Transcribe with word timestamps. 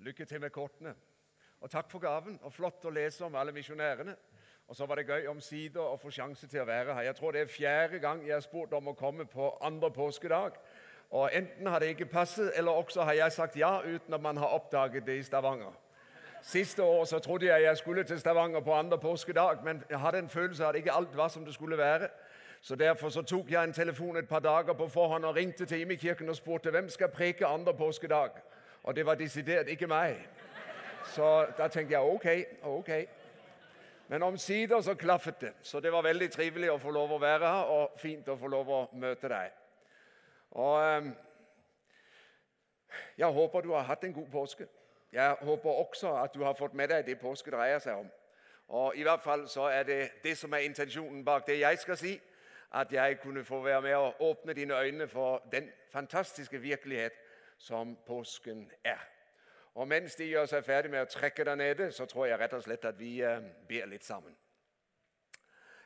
Lykke 0.00 0.24
til 0.24 0.40
med 0.40 0.50
kortene. 0.50 0.94
Og 1.60 1.70
takk 1.70 1.90
for 1.90 1.98
gaven. 1.98 2.38
og 2.42 2.52
Flott 2.52 2.84
å 2.84 2.90
lese 2.90 3.24
om 3.24 3.34
alle 3.34 3.52
misjonærene. 3.52 4.16
Og 4.68 4.76
så 4.76 4.86
var 4.86 4.94
det 4.94 5.08
gøy 5.08 5.26
omsider 5.26 5.80
å 5.80 5.96
få 5.96 6.10
sjanse 6.10 6.46
til 6.46 6.60
å 6.60 6.68
være 6.68 6.94
her. 6.94 7.02
Jeg 7.02 7.16
tror 7.16 7.32
det 7.32 7.40
er 7.40 7.50
fjerde 7.50 7.98
gang 7.98 8.22
jeg 8.26 8.34
har 8.36 8.44
spurt 8.44 8.72
om 8.72 8.88
å 8.88 8.94
komme 8.94 9.24
på 9.24 9.50
andre 9.60 9.90
påskedag. 9.90 10.58
Og 11.10 11.30
Enten 11.32 11.66
har 11.66 11.78
det 11.78 11.88
ikke 11.88 12.06
passet, 12.06 12.52
eller 12.54 12.72
også 12.72 13.02
har 13.02 13.12
jeg 13.12 13.32
sagt 13.32 13.56
ja 13.56 13.80
uten 13.84 14.14
at 14.14 14.20
man 14.20 14.36
har 14.36 14.54
oppdaget 14.54 15.06
det 15.06 15.18
i 15.18 15.22
Stavanger. 15.22 15.72
Siste 16.42 16.82
år 16.82 17.04
så 17.04 17.18
trodde 17.18 17.46
jeg 17.46 17.62
jeg 17.62 17.76
skulle 17.76 18.04
til 18.04 18.20
Stavanger 18.20 18.60
på 18.60 18.74
andre 18.74 18.98
påskedag, 18.98 19.64
men 19.64 19.82
jeg 19.90 20.00
hadde 20.00 20.18
en 20.18 20.28
følelse 20.28 20.64
av 20.64 20.68
at 20.68 20.76
ikke 20.76 20.92
alt 20.92 21.16
var 21.16 21.28
som 21.28 21.44
det 21.44 21.54
skulle 21.54 21.78
være. 21.78 22.08
Så 22.60 22.74
Derfor 22.74 23.08
så 23.08 23.22
tok 23.22 23.50
jeg 23.50 23.64
en 23.64 23.72
telefon 23.72 24.16
et 24.16 24.28
par 24.28 24.40
dager 24.40 24.72
på 24.72 24.88
forhånd 24.88 25.24
og 25.24 25.36
ringte 25.36 25.66
til 25.66 25.80
Imekirken 25.80 26.28
og 26.28 26.36
spurte 26.36 26.70
hvem 26.70 26.88
skal 26.88 27.08
preke 27.08 27.46
andre 27.46 27.74
påskedag. 27.74 28.30
Og 28.82 28.96
det 28.96 29.06
var 29.06 29.14
desidert 29.14 29.68
ikke 29.68 29.86
meg. 29.86 30.16
Så 31.04 31.46
da 31.58 31.68
tenkte 31.68 31.94
jeg 31.94 32.00
ok, 32.00 32.26
ok. 32.62 32.90
Men 34.08 34.22
omsider 34.22 34.80
så 34.80 34.94
klaffet 34.94 35.40
det. 35.40 35.52
Så 35.62 35.80
det 35.80 35.92
var 35.92 36.02
veldig 36.02 36.30
trivelig 36.30 36.70
å 36.72 36.78
få 36.80 36.90
lov 36.90 37.12
å 37.12 37.20
være 37.20 37.48
her, 37.52 37.72
og 37.72 37.98
fint 38.00 38.28
å 38.28 38.36
få 38.40 38.48
lov 38.48 38.70
å 38.72 38.82
møte 38.92 39.28
deg. 39.28 39.50
Og 40.50 40.76
ehm, 40.82 41.10
Jeg 43.18 43.26
håper 43.26 43.60
du 43.60 43.72
har 43.72 43.82
hatt 43.82 44.04
en 44.04 44.12
god 44.12 44.26
påske. 44.32 44.66
Jeg 45.12 45.36
håper 45.40 45.70
også 45.70 46.14
at 46.22 46.34
du 46.34 46.44
har 46.44 46.54
fått 46.54 46.74
med 46.74 46.88
deg 46.88 47.06
det 47.06 47.18
påske 47.20 47.50
dreier 47.50 47.78
seg 47.78 48.00
om. 48.00 48.08
Og 48.68 48.96
I 48.96 49.02
hvert 49.02 49.22
fall 49.22 49.48
så 49.48 49.68
er 49.68 49.82
det 49.82 50.10
det 50.22 50.36
som 50.38 50.52
er 50.52 50.64
intensjonen 50.64 51.24
bak 51.24 51.46
det 51.46 51.60
jeg 51.60 51.78
skal 51.78 51.96
si. 51.96 52.20
At 52.72 52.92
jeg 52.92 53.20
kunne 53.20 53.44
få 53.44 53.60
være 53.62 53.82
med 53.82 53.94
og 53.96 54.20
åpne 54.20 54.54
dine 54.54 54.80
øyne 54.80 55.08
for 55.08 55.42
den 55.52 55.70
fantastiske 55.92 56.60
virkelighet 56.60 57.12
som 57.58 57.96
påsken 58.06 58.70
er. 58.84 59.00
Og 59.74 59.88
Mens 59.88 60.14
de 60.16 60.24
gjør 60.24 60.46
seg 60.46 60.64
ferdig 60.64 60.90
med 60.90 61.04
å 61.04 61.10
trekke 61.10 61.44
der 61.44 61.54
nede, 61.54 61.92
så 61.92 62.06
tror 62.06 62.26
jeg 62.26 62.38
rett 62.38 62.54
og 62.56 62.62
slett 62.62 62.84
at 62.84 62.98
vi 62.98 63.20
eh, 63.22 63.42
ber 63.68 63.86
litt 63.86 64.04
sammen. 64.04 64.34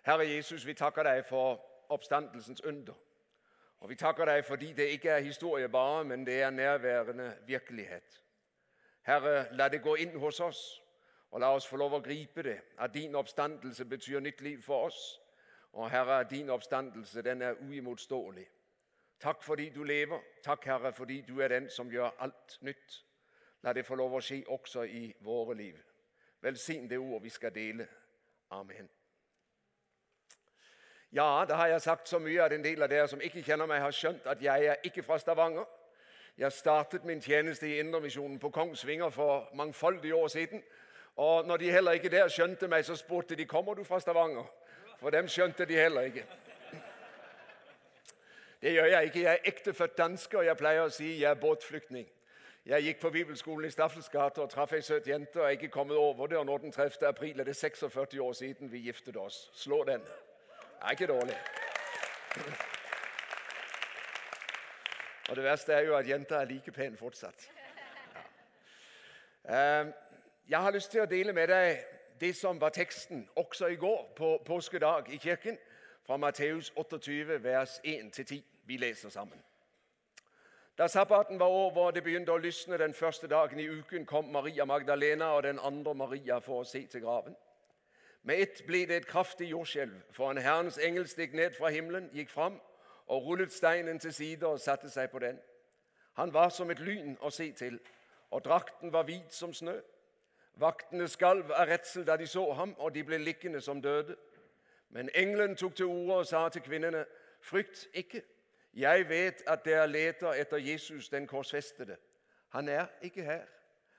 Herre 0.02 0.27
Jesus, 0.27 0.66
vi 0.66 0.74
takker 0.74 1.05
deg 1.05 1.24
for 1.28 1.60
oppstandelsens 1.92 2.64
under. 2.64 2.94
Og 3.82 3.91
vi 3.91 3.97
takker 3.97 4.24
deg 4.24 4.44
fordi 4.44 4.72
det 4.72 4.88
ikke 4.94 5.10
er 5.10 5.27
historie 5.27 5.69
bare, 5.69 6.05
men 6.05 6.27
det 6.27 6.42
er 6.42 6.50
nærværende 6.50 7.36
virkelighet. 7.47 8.22
Herre, 9.02 9.47
la 9.52 9.69
det 9.69 9.82
gå 9.82 9.94
inn 9.94 10.19
hos 10.19 10.41
oss, 10.41 10.82
og 11.30 11.41
la 11.41 11.52
oss 11.54 11.66
få 11.66 11.77
lov 11.77 11.98
å 11.98 12.00
gripe 12.00 12.42
det. 12.42 12.60
At 12.78 12.94
din 12.94 13.14
oppstandelse 13.14 13.84
betyr 13.84 14.20
nytt 14.20 14.41
liv 14.41 14.62
for 14.62 14.86
oss. 14.86 15.20
Og 15.72 15.91
Herre, 15.91 16.25
din 16.30 16.50
oppstandelse 16.50 17.22
den 17.22 17.42
er 17.42 17.60
uimotståelig. 17.60 18.47
Takk 19.23 19.42
fordi 19.42 19.69
du 19.69 19.84
lever. 19.84 20.19
Takk, 20.45 20.65
Herre, 20.65 20.92
fordi 20.92 21.20
du 21.20 21.39
er 21.41 21.48
den 21.48 21.70
som 21.70 21.91
gjør 21.91 22.11
alt 22.19 22.59
nytt. 22.61 23.05
La 23.62 23.73
det 23.73 23.87
få 23.87 23.95
lov 23.95 24.17
å 24.19 24.20
skje 24.20 24.41
også 24.51 24.83
i 24.83 25.12
våre 25.23 25.55
liv. 25.55 25.78
Velsign 26.42 26.89
det 26.91 26.98
ord 26.98 27.23
vi 27.23 27.31
skal 27.31 27.55
dele. 27.55 27.87
Amen. 28.50 28.89
Ja, 31.12 31.45
da 31.48 31.55
har 31.55 31.67
jeg 31.67 31.81
sagt 31.83 32.09
så 32.09 32.19
mye 32.19 32.43
at 32.43 32.53
en 32.53 32.65
del 32.65 32.83
av 32.83 32.91
dere 32.91 33.06
som 33.09 33.20
ikke 33.20 33.45
kjenner 33.47 33.69
meg, 33.70 33.83
har 33.84 33.95
skjønt 33.95 34.27
at 34.27 34.43
jeg 34.43 34.67
er 34.67 34.83
ikke 34.83 35.05
fra 35.06 35.19
Stavanger. 35.23 35.69
Jeg 36.39 36.53
startet 36.53 37.05
min 37.05 37.20
tjeneste 37.23 37.69
i 37.69 37.78
Indremisjonen 37.78 38.39
på 38.43 38.50
Kongsvinger 38.50 39.11
for 39.11 39.50
mangfoldige 39.55 40.15
år 40.15 40.28
siden. 40.28 40.62
Og 41.17 41.47
når 41.47 41.56
de 41.56 41.70
heller 41.70 41.93
ikke 41.93 42.11
der 42.11 42.28
skjønte 42.28 42.69
meg, 42.69 42.84
så 42.84 42.97
spurte 42.97 43.37
de 43.37 43.47
kommer 43.47 43.75
du 43.75 43.84
fra 43.84 44.00
Stavanger. 44.00 44.48
For 44.98 45.11
dem 45.11 45.28
skjønte 45.28 45.65
de 45.69 45.77
heller 45.77 46.11
ikke. 46.11 46.27
Det 48.62 48.72
gjør 48.72 48.84
jeg 48.84 49.05
ikke. 49.05 49.22
Jeg 49.22 49.32
er 49.32 49.38
ektefødt 49.44 49.98
danske, 49.98 50.38
og 50.38 50.44
jeg 50.46 50.56
pleier 50.56 50.84
å 50.86 50.91
si 50.94 51.08
jeg 51.18 51.30
er 51.30 51.38
båtflyktning. 51.41 52.06
Jeg 52.66 52.84
gikk 52.86 53.00
på 53.02 53.10
bibelskolen 53.10 53.66
i 53.66 53.70
Staffels 53.74 54.08
gate 54.08 54.38
og 54.38 54.50
traff 54.50 54.72
ei 54.72 54.84
søt 54.86 55.08
jente, 55.10 55.41
og 55.41 55.48
jeg 55.48 55.56
er 55.56 55.58
ikke 55.58 55.69
kommet 55.74 55.96
over 55.96 56.30
det. 56.30 56.38
Og 56.38 56.46
nå 56.46 56.58
den 56.62 56.72
30. 56.72 57.08
april 57.08 57.41
er 57.41 57.44
det 57.44 57.56
46 57.56 58.20
år 58.22 58.32
siden 58.38 58.70
vi 58.72 58.84
giftet 58.84 59.16
oss. 59.16 59.50
Slå 59.54 59.80
den. 59.84 60.00
Det 60.00 60.82
er 60.82 60.91
ikke 60.91 61.06
dårlig. 61.06 61.37
Og 65.31 65.37
det 65.37 65.44
verste 65.44 65.72
er 65.72 65.81
jo 65.81 65.97
at 65.97 66.08
jenta 66.08 66.34
er 66.34 66.44
like 66.44 66.72
pen 66.72 66.97
fortsatt. 66.97 67.50
Ja. 69.48 69.82
Ehm, 69.82 69.92
jeg 70.48 70.58
har 70.62 70.70
lyst 70.70 70.91
til 70.91 71.03
å 71.03 71.10
dele 71.10 71.32
med 71.32 71.48
deg 71.50 71.82
det 72.20 72.37
som 72.38 72.60
var 72.60 72.70
teksten 72.70 73.28
også 73.37 73.66
i 73.66 73.76
går 73.76 74.12
på 74.16 74.37
påskedag 74.47 75.10
i 75.10 75.19
kirken, 75.19 75.58
fra 76.06 76.16
Matteus 76.16 76.72
28, 76.76 77.42
vers 77.42 77.81
1-10. 77.84 78.51
Vi 78.62 78.77
leser 78.77 79.09
sammen. 79.09 79.43
Da 80.78 80.87
sabbaten 80.89 81.39
var 81.39 81.47
over 81.47 81.87
og 81.87 81.95
det 81.95 82.03
begynte 82.03 82.33
å 82.33 82.41
lysne 82.41 82.78
den 82.78 82.95
første 82.95 83.28
dagen 83.28 83.61
i 83.61 83.69
uken, 83.69 84.06
kom 84.06 84.33
Maria 84.33 84.65
Magdalena 84.65 85.33
og 85.37 85.43
den 85.43 85.59
andre 85.59 85.95
Maria 85.95 86.39
for 86.39 86.62
å 86.62 86.65
se 86.65 86.87
til 86.87 87.00
graven. 87.05 87.37
Med 88.23 88.41
ett 88.41 88.62
ble 88.67 88.87
det 88.87 88.97
et 88.97 89.06
kraftig 89.06 89.50
jordskjelv, 89.50 89.95
for 90.11 90.31
en 90.31 90.39
Herrens 90.39 90.78
engel 90.78 91.09
steg 91.09 91.34
ned 91.34 91.56
fra 91.59 91.71
himmelen, 91.71 92.09
gikk 92.15 92.31
fram 92.31 92.61
og 93.06 93.27
rullet 93.27 93.53
steinen 93.53 93.99
til 93.99 94.15
side 94.15 94.47
og 94.47 94.61
satte 94.61 94.91
seg 94.91 95.11
på 95.11 95.19
den. 95.19 95.39
Han 96.15 96.33
var 96.34 96.49
som 96.49 96.71
et 96.71 96.81
lyn 96.81 97.17
å 97.21 97.31
se 97.31 97.50
til, 97.53 97.81
og 98.31 98.44
drakten 98.44 98.93
var 98.93 99.05
hvit 99.05 99.34
som 99.34 99.53
snø. 99.55 99.75
Vaktene 100.61 101.09
skalv 101.09 101.50
av 101.53 101.69
redsel 101.69 102.05
da 102.06 102.17
de 102.17 102.27
så 102.27 102.44
ham, 102.53 102.75
og 102.79 102.94
de 102.94 103.05
ble 103.05 103.19
liggende 103.19 103.61
som 103.61 103.83
døde. 103.83 104.17
Men 104.89 105.11
engelen 105.15 105.56
tok 105.56 105.77
til 105.77 105.87
orde 105.87 106.15
og 106.23 106.27
sa 106.27 106.49
til 106.49 106.62
kvinnene, 106.62 107.05
frykt 107.41 107.89
ikke. 107.94 108.23
Jeg 108.75 109.09
vet 109.09 109.43
at 109.47 109.65
dere 109.65 109.88
leter 109.88 110.33
etter 110.33 110.56
Jesus 110.56 111.09
den 111.09 111.27
korsfestede. 111.27 111.97
Han 112.49 112.69
er 112.69 112.87
ikke 113.03 113.22
her. 113.22 113.44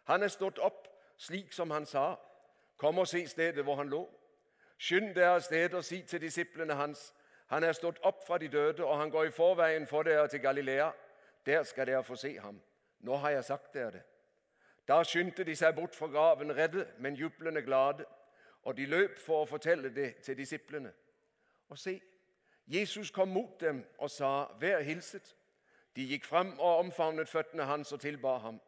Han 0.04 0.24
er 0.24 0.28
stått 0.28 0.60
opp, 0.60 0.88
slik 1.18 1.54
som 1.54 1.72
han 1.72 1.86
sa. 1.86 2.16
Kom 2.78 2.98
og 2.98 3.08
se 3.08 3.28
stedet 3.28 3.64
hvor 3.64 3.76
han 3.76 3.90
lå. 3.90 4.10
Skynd 4.78 5.14
dere 5.16 5.36
av 5.38 5.44
sted 5.46 5.74
og 5.74 5.86
si 5.86 6.02
til 6.02 6.22
disiplene 6.22 6.74
hans 6.76 7.14
han 7.54 7.64
er 7.64 7.76
stått 7.78 8.00
opp 8.02 8.24
fra 8.26 8.38
de 8.42 8.48
døde, 8.48 8.86
og 8.86 8.98
han 8.98 9.12
går 9.14 9.28
i 9.30 9.32
forveien 9.32 9.86
for 9.88 10.04
dere 10.04 10.28
til 10.28 10.42
Galilea. 10.42 10.90
Der 11.46 11.64
skal 11.64 11.88
dere 11.88 12.04
få 12.04 12.16
se 12.16 12.40
ham. 12.40 12.62
Nå 13.00 13.16
har 13.16 13.30
jeg 13.30 13.44
sagt 13.44 13.74
dere 13.74 13.92
det. 13.92 14.02
Da 14.88 15.04
skyndte 15.04 15.44
de 15.44 15.56
seg 15.56 15.76
bort 15.76 15.96
fra 15.96 16.08
graven, 16.08 16.56
redde, 16.56 16.88
men 17.00 17.16
jublende 17.16 17.62
glade. 17.62 18.06
Og 18.64 18.78
de 18.78 18.86
løp 18.86 19.20
for 19.20 19.44
å 19.44 19.46
fortelle 19.46 19.92
det 19.94 20.16
til 20.26 20.38
disiplene. 20.38 20.92
Og 21.70 21.78
se, 21.78 22.00
Jesus 22.68 23.12
kom 23.12 23.28
mot 23.28 23.60
dem 23.60 23.86
og 23.98 24.12
sa, 24.12 24.44
'Vær 24.44 24.80
hilset.' 24.80 25.36
De 25.96 26.08
gikk 26.08 26.26
fram 26.26 26.60
og 26.60 26.78
omfavnet 26.78 27.30
føttene 27.30 27.64
hans 27.64 27.92
og 27.92 28.02
tilbar 28.02 28.38
ham. 28.38 28.62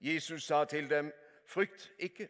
Jesus 0.00 0.42
sa 0.42 0.64
til 0.64 0.90
dem, 0.90 1.12
'Frykt 1.46 1.92
ikke. 1.98 2.28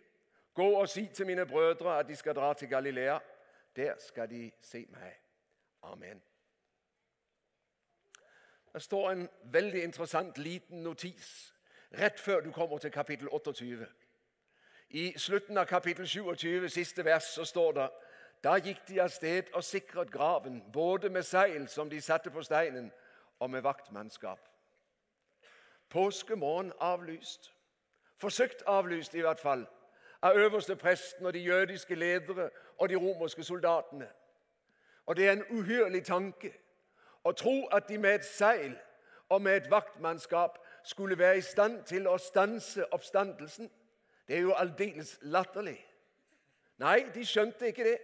Gå 0.55 0.67
og 0.67 0.89
si 0.89 1.07
til 1.07 1.27
mine 1.27 1.47
brødre 1.47 1.99
at 1.99 2.09
de 2.09 2.17
skal 2.17 2.35
dra 2.35 2.55
til 2.55 2.69
Galilea. 2.69 3.19
Der 3.77 3.95
skal 3.99 4.31
de 4.31 4.51
se 4.61 4.87
meg.' 4.91 5.21
Amen. 5.83 6.23
Det 8.73 8.83
står 8.83 9.11
en 9.11 9.29
veldig 9.45 9.83
interessant 9.83 10.39
liten 10.39 10.83
notis 10.83 11.55
rett 11.99 12.21
før 12.21 12.41
du 12.41 12.53
kommer 12.53 12.79
til 12.79 12.91
kapittel 12.91 13.29
28. 13.33 13.87
I 14.89 15.19
slutten 15.19 15.59
av 15.59 15.67
kapittel 15.67 16.09
27, 16.09 16.69
siste 16.69 17.05
vers, 17.05 17.25
så 17.35 17.45
står 17.45 17.73
det 17.73 17.89
da 18.45 18.57
gikk 18.59 18.89
de 18.89 19.01
av 19.01 19.09
sted 19.09 19.51
og 19.55 19.65
sikret 19.65 20.11
graven, 20.11 20.63
både 20.73 21.11
med 21.11 21.23
seil 21.23 21.69
som 21.69 21.91
de 21.91 22.01
satte 22.01 22.31
på 22.31 22.43
steinen, 22.43 22.91
og 23.39 23.51
med 23.51 23.63
vaktmannskap. 23.63 24.49
Påskemorgen 25.89 26.73
avlyst. 26.81 27.53
Forsøkt 28.19 28.63
avlyst, 28.67 29.15
i 29.15 29.21
hvert 29.21 29.41
fall, 29.41 29.67
av 30.23 30.37
øverste 30.39 30.77
presten 30.77 31.27
og 31.27 31.33
de 31.35 31.39
jødiske 31.39 31.95
ledere 31.95 32.51
og 32.79 32.89
de 32.89 32.97
romerske 32.97 33.45
soldatene. 33.45 34.09
Og 35.07 35.17
det 35.17 35.29
er 35.29 35.33
en 35.33 35.45
uhyrlig 35.51 36.05
tanke 36.05 36.53
å 37.25 37.33
tro 37.33 37.67
at 37.67 37.89
de 37.89 37.99
med 37.99 38.15
et 38.15 38.25
seil 38.25 38.77
og 39.29 39.43
med 39.43 39.57
et 39.57 39.71
vaktmannskap 39.71 40.59
skulle 40.85 41.19
være 41.19 41.39
i 41.39 41.41
stand 41.41 41.83
til 41.85 42.07
å 42.07 42.19
stanse 42.19 42.87
oppstandelsen. 42.95 43.71
Det 44.29 44.37
er 44.37 44.41
jo 44.47 44.55
aldeles 44.55 45.19
latterlig. 45.23 45.79
Nei, 46.79 47.05
de 47.15 47.27
skjønte 47.27 47.67
ikke 47.67 47.85
det. 47.85 47.99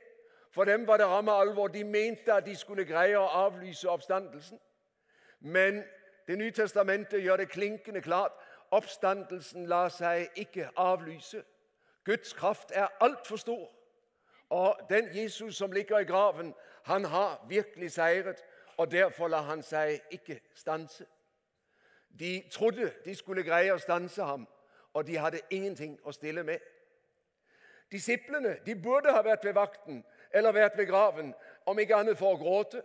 For 0.50 0.64
dem 0.64 0.86
var 0.86 0.96
det 0.96 1.06
ramme 1.06 1.32
alvor. 1.32 1.68
De 1.68 1.84
mente 1.84 2.32
at 2.32 2.46
de 2.46 2.56
skulle 2.56 2.84
greie 2.84 3.18
å 3.18 3.28
avlyse 3.46 3.88
oppstandelsen. 3.88 4.58
Men 5.40 5.84
Det 6.28 6.38
nye 6.38 6.52
testamentet 6.52 7.22
gjør 7.24 7.36
det 7.36 7.48
klinkende 7.48 8.00
klart 8.04 8.32
oppstandelsen 8.70 9.66
lar 9.66 9.88
seg 9.88 10.28
ikke 10.36 10.68
avlyse. 10.76 11.40
Guds 12.04 12.32
kraft 12.36 12.72
er 12.74 12.88
altfor 13.00 13.36
stor. 13.36 13.70
Og 14.50 14.76
den 14.90 15.08
Jesus 15.16 15.56
som 15.56 15.72
ligger 15.72 15.98
i 15.98 16.04
graven, 16.04 16.54
han 16.84 17.04
har 17.04 17.46
virkelig 17.48 17.92
seiret, 17.92 18.44
og 18.76 18.90
derfor 18.90 19.28
lar 19.28 19.42
han 19.42 19.62
seg 19.62 20.00
ikke 20.10 20.40
stanse. 20.54 21.06
De 22.18 22.42
trodde 22.50 22.92
de 23.04 23.14
skulle 23.14 23.42
greie 23.42 23.72
å 23.72 23.80
stanse 23.80 24.24
ham, 24.24 24.46
og 24.92 25.06
de 25.06 25.16
hadde 25.16 25.40
ingenting 25.50 25.98
å 26.04 26.12
stille 26.12 26.44
med. 26.44 26.58
Disiplene 27.92 28.58
de 28.66 28.74
burde 28.76 29.12
ha 29.12 29.22
vært 29.24 29.44
ved 29.44 29.56
vakten, 29.56 30.04
eller 30.34 30.52
vært 30.52 30.78
ved 30.78 30.86
graven, 30.86 31.34
om 31.66 31.78
ikke 31.78 31.96
annet 31.96 32.18
for 32.18 32.34
å 32.34 32.40
gråte. 32.40 32.82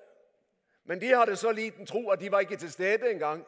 Men 0.84 1.02
de 1.02 1.14
hadde 1.16 1.36
så 1.36 1.52
liten 1.52 1.86
tro 1.86 2.10
at 2.12 2.20
de 2.20 2.32
var 2.32 2.44
ikke 2.44 2.58
til 2.58 2.72
stede 2.72 3.12
engang. 3.12 3.46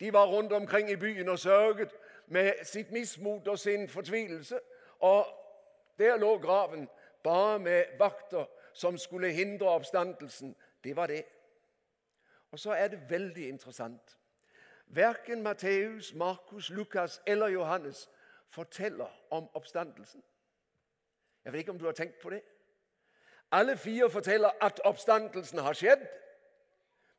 De 0.00 0.12
var 0.12 0.26
rundt 0.26 0.52
omkring 0.52 0.90
i 0.90 0.96
byen 0.96 1.28
og 1.28 1.38
sørget, 1.38 1.94
med 2.26 2.52
sitt 2.64 2.90
mismot 2.92 3.48
og 3.48 3.58
sin 3.58 3.88
fortvilelse. 3.88 4.60
Og 5.00 5.26
der 5.98 6.16
lå 6.16 6.38
graven, 6.38 6.88
bare 7.22 7.58
med 7.58 7.84
vakter 7.98 8.44
som 8.72 8.98
skulle 8.98 9.32
hindre 9.32 9.68
oppstandelsen. 9.68 10.56
Det 10.84 10.96
var 10.96 11.06
det. 11.06 11.24
Og 12.50 12.58
så 12.58 12.72
er 12.72 12.88
det 12.88 13.10
veldig 13.10 13.48
interessant. 13.48 14.18
Verken 14.86 15.42
Matteus, 15.42 16.14
Markus, 16.14 16.70
Lukas 16.70 17.22
eller 17.26 17.48
Johannes 17.48 18.10
forteller 18.48 19.26
om 19.30 19.48
oppstandelsen. 19.54 20.22
Jeg 21.44 21.52
vet 21.52 21.58
ikke 21.58 21.70
om 21.70 21.78
du 21.78 21.84
har 21.84 21.92
tenkt 21.92 22.20
på 22.20 22.30
det? 22.30 22.42
Alle 23.52 23.76
fire 23.76 24.10
forteller 24.10 24.50
at 24.60 24.80
oppstandelsen 24.84 25.58
har 25.58 25.72
skjedd. 25.72 26.06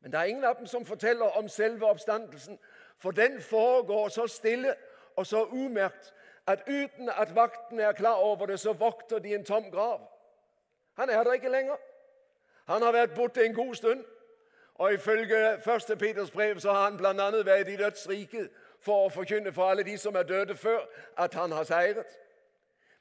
Men 0.02 0.12
det 0.12 0.20
er 0.20 0.24
ingen 0.24 0.44
av 0.44 0.56
dem 0.56 0.68
som 0.68 0.86
forteller 0.86 1.26
om 1.38 1.48
selve 1.50 1.86
oppstandelsen, 1.86 2.60
for 2.98 3.12
den 3.12 3.42
foregår 3.42 4.08
så 4.08 4.28
stille 4.28 4.76
og 5.16 5.26
så 5.28 5.44
umerkt 5.46 6.14
at 6.48 6.64
uten 6.68 7.10
at 7.10 7.36
vakten 7.36 7.80
er 7.80 7.92
klar 7.92 8.16
over 8.16 8.46
det, 8.46 8.60
så 8.60 8.74
vokter 8.74 9.20
de 9.20 9.36
en 9.36 9.46
tom 9.46 9.72
grav. 9.72 10.02
Han 10.94 11.10
er 11.10 11.24
der 11.24 11.34
ikke 11.34 11.50
lenger. 11.50 11.76
Han 12.66 12.82
har 12.82 12.92
vært 12.92 13.16
borte 13.16 13.46
en 13.46 13.54
god 13.54 13.76
stund. 13.76 14.06
Og 14.76 14.94
ifølge 14.94 15.54
1. 15.54 16.00
Peters 16.00 16.32
brev 16.32 16.60
så 16.60 16.72
har 16.72 16.84
han 16.84 16.98
bl.a. 16.98 17.44
vært 17.46 17.68
i 17.68 17.76
dødsriket 17.76 18.50
for 18.80 19.06
å 19.06 19.10
forkynne 19.10 19.52
for 19.54 19.70
alle 19.70 19.84
de 19.84 19.98
som 19.98 20.16
er 20.16 20.24
døde 20.24 20.56
før, 20.56 20.86
at 21.18 21.34
han 21.34 21.52
har 21.52 21.64
seiret. 21.64 22.20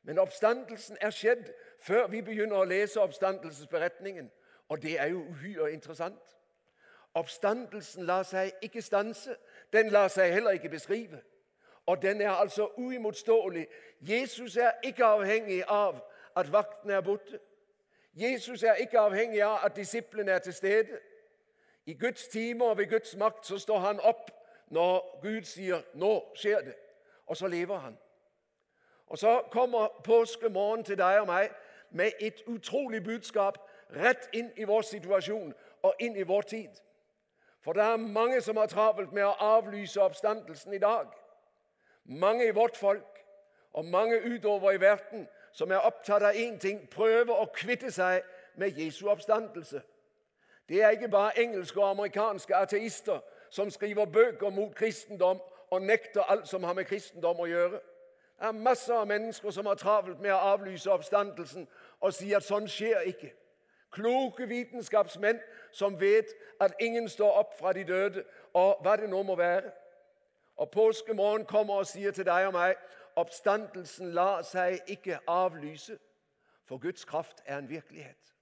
Men 0.03 0.19
oppstandelsen 0.19 0.97
er 1.01 1.11
skjedd 1.11 1.45
før 1.79 2.07
vi 2.07 2.23
begynner 2.23 2.57
å 2.57 2.65
lese 2.65 3.01
oppstandelsesberetningen. 3.01 4.31
Og 4.69 4.83
det 4.83 5.01
er 5.01 5.07
jo 5.07 5.25
uhyre 5.31 5.73
interessant. 5.73 6.37
Oppstandelsen 7.15 8.05
lar 8.07 8.23
seg 8.23 8.53
ikke 8.63 8.83
stanse. 8.83 9.37
Den 9.73 9.91
lar 9.91 10.09
seg 10.09 10.33
heller 10.33 10.51
ikke 10.51 10.69
beskrive. 10.69 11.21
Og 11.87 12.03
den 12.03 12.21
er 12.21 12.31
altså 12.31 12.71
uimotståelig. 12.77 13.67
Jesus 14.01 14.57
er 14.57 14.71
ikke 14.85 15.05
avhengig 15.05 15.65
av 15.69 16.01
at 16.37 16.53
vakten 16.53 16.91
er 16.91 17.01
borte. 17.01 17.39
Jesus 18.15 18.63
er 18.63 18.75
ikke 18.75 19.01
avhengig 19.01 19.43
av 19.43 19.59
at 19.65 19.77
disiplene 19.77 20.31
er 20.31 20.39
til 20.39 20.55
stede. 20.55 20.99
I 21.87 21.95
Guds 21.95 22.29
time 22.29 22.65
og 22.65 22.79
ved 22.79 22.91
Guds 22.91 23.17
makt 23.17 23.47
så 23.47 23.59
står 23.59 23.79
han 23.79 24.01
opp 24.01 24.31
når 24.67 25.21
Gud 25.23 25.43
sier 25.43 25.81
'nå 25.95 26.33
skjer 26.35 26.61
det', 26.61 26.79
og 27.27 27.37
så 27.37 27.47
lever 27.47 27.79
han. 27.79 27.99
Og 29.07 29.19
Så 29.19 29.43
kommer 29.51 30.01
påskemorgen 30.05 30.85
til 30.85 30.99
deg 30.99 31.21
og 31.21 31.27
meg 31.27 31.51
med 31.91 32.13
et 32.21 32.43
utrolig 32.47 33.03
budskap 33.05 33.59
rett 33.97 34.29
inn 34.33 34.51
i 34.57 34.65
vår 34.69 34.83
situasjon 34.83 35.55
og 35.83 35.95
inn 36.05 36.17
i 36.17 36.27
vår 36.27 36.43
tid. 36.43 36.71
For 37.65 37.73
det 37.73 37.83
er 37.83 37.97
mange 37.97 38.41
som 38.41 38.57
har 38.57 38.67
travelt 38.67 39.13
med 39.13 39.25
å 39.25 39.37
avlyse 39.57 40.01
oppstandelsen 40.01 40.75
i 40.75 40.83
dag. 40.83 41.09
Mange 42.05 42.47
i 42.47 42.55
vårt 42.55 42.77
folk 42.77 43.25
og 43.73 43.85
mange 43.85 44.21
utover 44.25 44.73
i 44.73 44.81
verden 44.81 45.27
som 45.53 45.71
er 45.71 45.85
opptatt 45.85 46.23
av 46.23 46.37
én 46.37 46.59
ting 46.59 46.85
prøver 46.91 47.35
å 47.35 47.51
kvitte 47.55 47.91
seg 47.93 48.23
med 48.57 48.79
Jesu 48.79 49.09
oppstandelse. 49.09 49.83
Det 50.69 50.83
er 50.83 50.91
ikke 50.91 51.09
bare 51.09 51.39
engelske 51.41 51.81
og 51.81 51.91
amerikanske 51.91 52.57
ateister 52.57 53.21
som 53.51 53.71
skriver 53.71 54.05
bøker 54.05 54.51
mot 54.51 54.75
kristendom 54.75 55.41
og 55.71 55.83
nekter 55.83 56.23
alt 56.23 56.49
som 56.49 56.65
har 56.65 56.77
med 56.77 56.85
kristendom 56.85 57.41
å 57.41 57.47
gjøre. 57.49 57.81
Det 58.39 58.47
er 58.47 58.53
masse 58.53 58.95
av 58.95 59.07
mennesker 59.07 59.51
som 59.51 59.67
har 59.67 59.75
travelt 59.75 60.21
med 60.21 60.31
å 60.31 60.43
avlyse 60.53 60.91
oppstandelsen 60.91 61.67
og 62.01 62.15
si 62.15 62.31
at 62.35 62.47
sånn 62.47 62.69
skjer 62.71 63.09
ikke. 63.11 63.33
Kloke 63.91 64.47
vitenskapsmenn 64.47 65.41
som 65.73 65.97
vet 66.01 66.31
at 66.61 66.77
ingen 66.81 67.09
står 67.09 67.41
opp 67.41 67.57
fra 67.59 67.73
de 67.73 67.83
døde, 67.85 68.23
og 68.55 68.83
hva 68.85 68.97
det 68.97 69.09
nå 69.11 69.23
må 69.23 69.35
være. 69.37 69.73
Og 70.57 70.71
Påskemorgen 70.71 71.47
kommer 71.47 71.83
og 71.83 71.87
sier 71.87 72.15
til 72.15 72.27
deg 72.29 72.47
og 72.47 72.55
meg 72.55 72.77
oppstandelsen 73.19 74.13
lar 74.15 74.45
seg 74.47 74.79
ikke 74.87 75.19
avlyse, 75.27 75.99
for 76.69 76.79
Guds 76.79 77.05
kraft 77.05 77.43
er 77.47 77.59
en 77.59 77.69
virkelighet. 77.69 78.35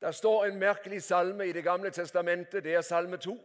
Der 0.00 0.10
står 0.10 0.44
en 0.44 0.58
merkelig 0.58 1.02
salme 1.02 1.46
i 1.46 1.52
Det 1.52 1.64
gamle 1.64 1.90
testamentet. 1.90 2.64
Det 2.64 2.74
er 2.74 2.80
salme 2.80 3.16
2. 3.16 3.38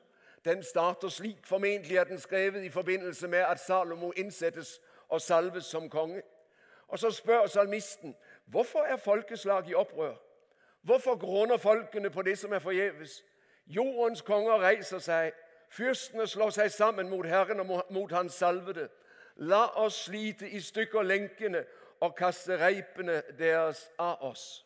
Den 0.46 0.64
starter 0.64 1.10
slik. 1.10 1.46
Formentlig 1.46 1.98
er 1.98 2.04
den 2.04 2.20
skrevet 2.20 2.64
i 2.64 2.70
forbindelse 2.70 3.28
med 3.28 3.40
at 3.40 3.60
Salomo 3.60 4.12
innsettes 4.12 4.82
og 5.10 5.22
salves 5.22 5.66
som 5.66 5.90
konge. 5.90 6.22
Og 6.88 7.00
Så 7.00 7.12
spør 7.12 7.46
salmisten 7.46 8.16
hvorfor 8.46 8.80
er 8.80 8.98
folkeslag 8.98 9.70
i 9.70 9.74
opprør. 9.74 10.16
Hvorfor 10.82 11.18
gråner 11.18 11.58
folkene 11.58 12.10
på 12.10 12.22
det 12.22 12.38
som 12.40 12.54
er 12.54 12.60
forgjeves? 12.60 13.24
Jordens 13.66 14.22
konger 14.22 14.62
reiser 14.62 15.00
seg. 15.00 15.32
Fyrstene 15.70 16.28
slår 16.28 16.50
seg 16.50 16.72
sammen 16.72 17.10
mot 17.10 17.26
Herren 17.26 17.60
og 17.60 17.86
mot 17.90 18.12
Hans 18.12 18.34
salvede. 18.34 18.90
La 19.36 19.66
oss 19.80 20.04
slite 20.06 20.50
i 20.50 20.60
stykker 20.62 21.02
lenkene 21.02 21.64
og 22.02 22.16
kaste 22.16 22.58
reipene 22.60 23.22
deres 23.40 23.88
av 24.00 24.22
oss. 24.22 24.66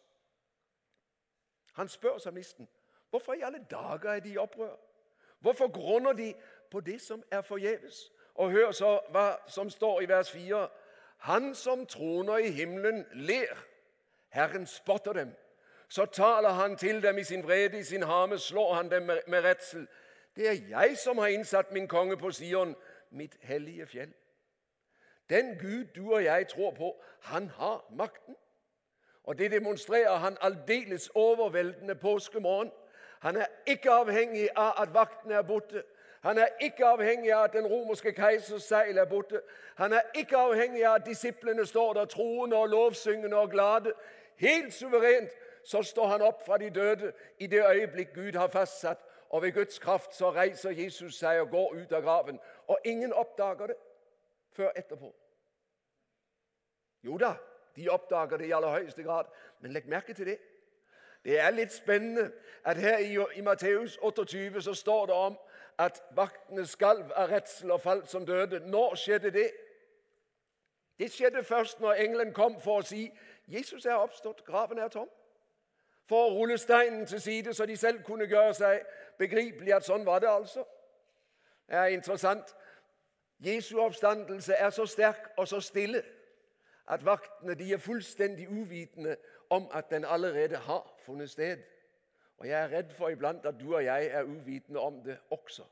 Han 1.74 1.88
spør 1.88 2.18
salmisten 2.18 2.68
hvorfor 3.10 3.34
i 3.34 3.42
alle 3.46 3.62
dager 3.72 4.10
er 4.10 4.20
de 4.20 4.34
i 4.34 4.38
opprør. 4.38 4.76
Hvorfor 5.40 5.72
grunner 5.72 6.14
de 6.14 6.34
på 6.72 6.80
det 6.80 7.02
som 7.02 7.24
er 7.32 7.42
forgjeves? 7.42 8.12
Og 8.38 8.52
hør 8.52 8.72
så 8.72 9.00
hva 9.10 9.32
som 9.48 9.70
står 9.70 10.02
i 10.02 10.10
vers 10.10 10.32
4. 10.32 10.68
Han 11.18 11.56
som 11.56 11.86
troner 11.86 12.38
i 12.38 12.52
himmelen, 12.52 13.06
ler. 13.14 13.58
Herren 14.30 14.66
spotter 14.66 15.14
dem. 15.14 15.36
Så 15.90 16.06
taler 16.06 16.50
han 16.50 16.78
til 16.78 17.04
dem 17.04 17.18
i 17.18 17.24
sin 17.24 17.44
vrede, 17.44 17.80
i 17.80 17.84
sin 17.84 18.04
hame 18.04 18.38
slår 18.38 18.74
han 18.74 18.92
dem 18.92 19.04
med, 19.04 19.20
med 19.28 19.44
redsel. 19.44 19.88
Det 20.36 20.48
er 20.48 20.68
jeg 20.70 20.98
som 20.98 21.18
har 21.18 21.28
innsatt 21.28 21.72
min 21.72 21.88
konge 21.88 22.18
på 22.18 22.32
Sion, 22.32 22.76
mitt 23.10 23.38
hellige 23.42 23.86
fjell. 23.86 24.14
Den 25.30 25.58
Gud 25.60 25.86
du 25.96 26.14
og 26.14 26.24
jeg 26.24 26.48
tror 26.48 26.72
på, 26.72 27.04
han 27.22 27.50
har 27.50 27.86
makten. 27.90 28.36
Og 29.24 29.38
Det 29.38 29.52
demonstrerer 29.52 30.16
han 30.16 30.38
aldeles 30.42 31.10
overveldende 31.16 31.96
påskemorgen. 31.96 32.72
Han 33.20 33.36
er 33.36 33.46
ikke 33.68 33.92
avhengig 33.92 34.50
av 34.56 34.74
at 34.82 34.94
vakten 34.94 35.32
er 35.32 35.42
borte. 35.42 35.84
Han 36.22 36.38
er 36.38 36.48
ikke 36.62 36.86
avhengig 36.86 37.34
av 37.34 37.44
at 37.44 37.54
den 37.54 37.68
romerske 37.68 38.12
keisers 38.14 38.64
seil 38.64 38.98
er 38.98 39.06
borte. 39.06 39.42
Han 39.78 39.94
er 39.94 40.02
ikke 40.16 40.38
avhengig 40.38 40.86
av 40.86 40.96
at 40.96 41.06
disiplene 41.06 41.66
står 41.66 41.94
der 41.94 42.06
troende 42.06 42.58
og 42.58 42.70
lovsyngende 42.70 43.38
og 43.38 43.50
glade. 43.50 43.94
Helt 44.36 44.74
suverent 44.74 45.32
så 45.66 45.84
står 45.84 46.08
han 46.08 46.22
opp 46.22 46.46
fra 46.46 46.58
de 46.58 46.70
døde 46.70 47.14
i 47.40 47.48
det 47.48 47.64
øyeblikk 47.66 48.14
Gud 48.16 48.40
har 48.40 48.48
fastsatt. 48.48 49.04
Og 49.30 49.42
ved 49.42 49.52
Guds 49.52 49.80
kraft 49.80 50.16
så 50.16 50.32
reiser 50.32 50.72
Jesus 50.72 51.18
seg 51.20 51.42
og 51.42 51.50
går 51.50 51.74
ut 51.76 51.92
av 51.92 52.02
graven. 52.02 52.40
Og 52.68 52.80
ingen 52.86 53.14
oppdager 53.14 53.68
det 53.68 53.76
før 54.56 54.72
etterpå. 54.76 55.16
Jo 57.04 57.18
da, 57.18 57.34
de 57.76 57.90
oppdager 57.90 58.38
det 58.38 58.48
i 58.48 58.52
aller 58.52 58.72
høyeste 58.72 59.04
grad, 59.04 59.26
men 59.60 59.72
legg 59.72 59.90
merke 59.90 60.14
til 60.14 60.26
det. 60.26 60.38
Det 61.24 61.40
er 61.40 61.52
litt 61.52 61.74
spennende 61.74 62.32
at 62.64 62.78
her 62.78 62.98
i, 62.98 63.18
i 63.36 63.42
Matteus 63.42 63.98
28 63.98 64.62
så 64.62 64.74
står 64.74 65.06
det 65.06 65.16
om 65.16 65.38
at 65.78 66.04
vaktene 66.16 66.66
skalv 66.66 67.12
av 67.16 67.30
redsel 67.30 67.72
og 67.72 67.82
falt 67.82 68.10
som 68.10 68.26
døde. 68.26 68.60
Når 68.60 68.96
skjedde 68.96 69.32
det? 69.32 69.52
Det 71.00 71.12
skjedde 71.12 71.44
først 71.44 71.80
når 71.80 71.94
engelen 71.94 72.34
kom 72.34 72.60
for 72.62 72.82
å 72.82 72.86
si 72.86 73.12
Jesus 73.48 73.86
er 73.86 74.02
oppstått, 74.02 74.44
graven 74.46 74.80
er 74.80 74.88
tom. 74.88 75.10
For 76.08 76.28
å 76.28 76.34
rulle 76.34 76.58
steinen 76.58 77.06
til 77.06 77.22
side, 77.22 77.54
så 77.54 77.66
de 77.66 77.78
selv 77.78 78.04
kunne 78.04 78.26
gjøre 78.28 78.54
seg 78.54 78.84
begripelig 79.20 79.76
at 79.76 79.86
sånn 79.86 80.06
var 80.08 80.20
det 80.24 80.30
altså. 80.32 80.66
Det 81.68 81.76
er 81.76 81.94
interessant. 81.96 82.56
Jesu 83.40 83.78
oppstandelse 83.80 84.54
er 84.54 84.70
så 84.70 84.86
sterk 84.86 85.30
og 85.38 85.48
så 85.48 85.60
stille 85.62 86.02
at 86.88 87.06
vaktene 87.06 87.56
de 87.60 87.74
er 87.74 87.84
fullstendig 87.84 88.48
uvitende 88.50 89.18
om 89.50 89.68
at 89.72 89.90
den 89.90 90.06
allerede 90.06 90.58
har 90.58 90.94
funnet 91.06 91.30
sted. 91.30 91.58
Og 92.38 92.48
Jeg 92.48 92.64
er 92.64 92.78
redd 92.78 92.94
for 92.94 93.10
iblant 93.10 93.46
at 93.46 93.56
du 93.60 93.76
og 93.76 93.84
jeg 93.84 94.06
er 94.06 94.24
uvitende 94.24 94.80
om 94.80 95.04
det 95.04 95.20
også. 95.30 95.64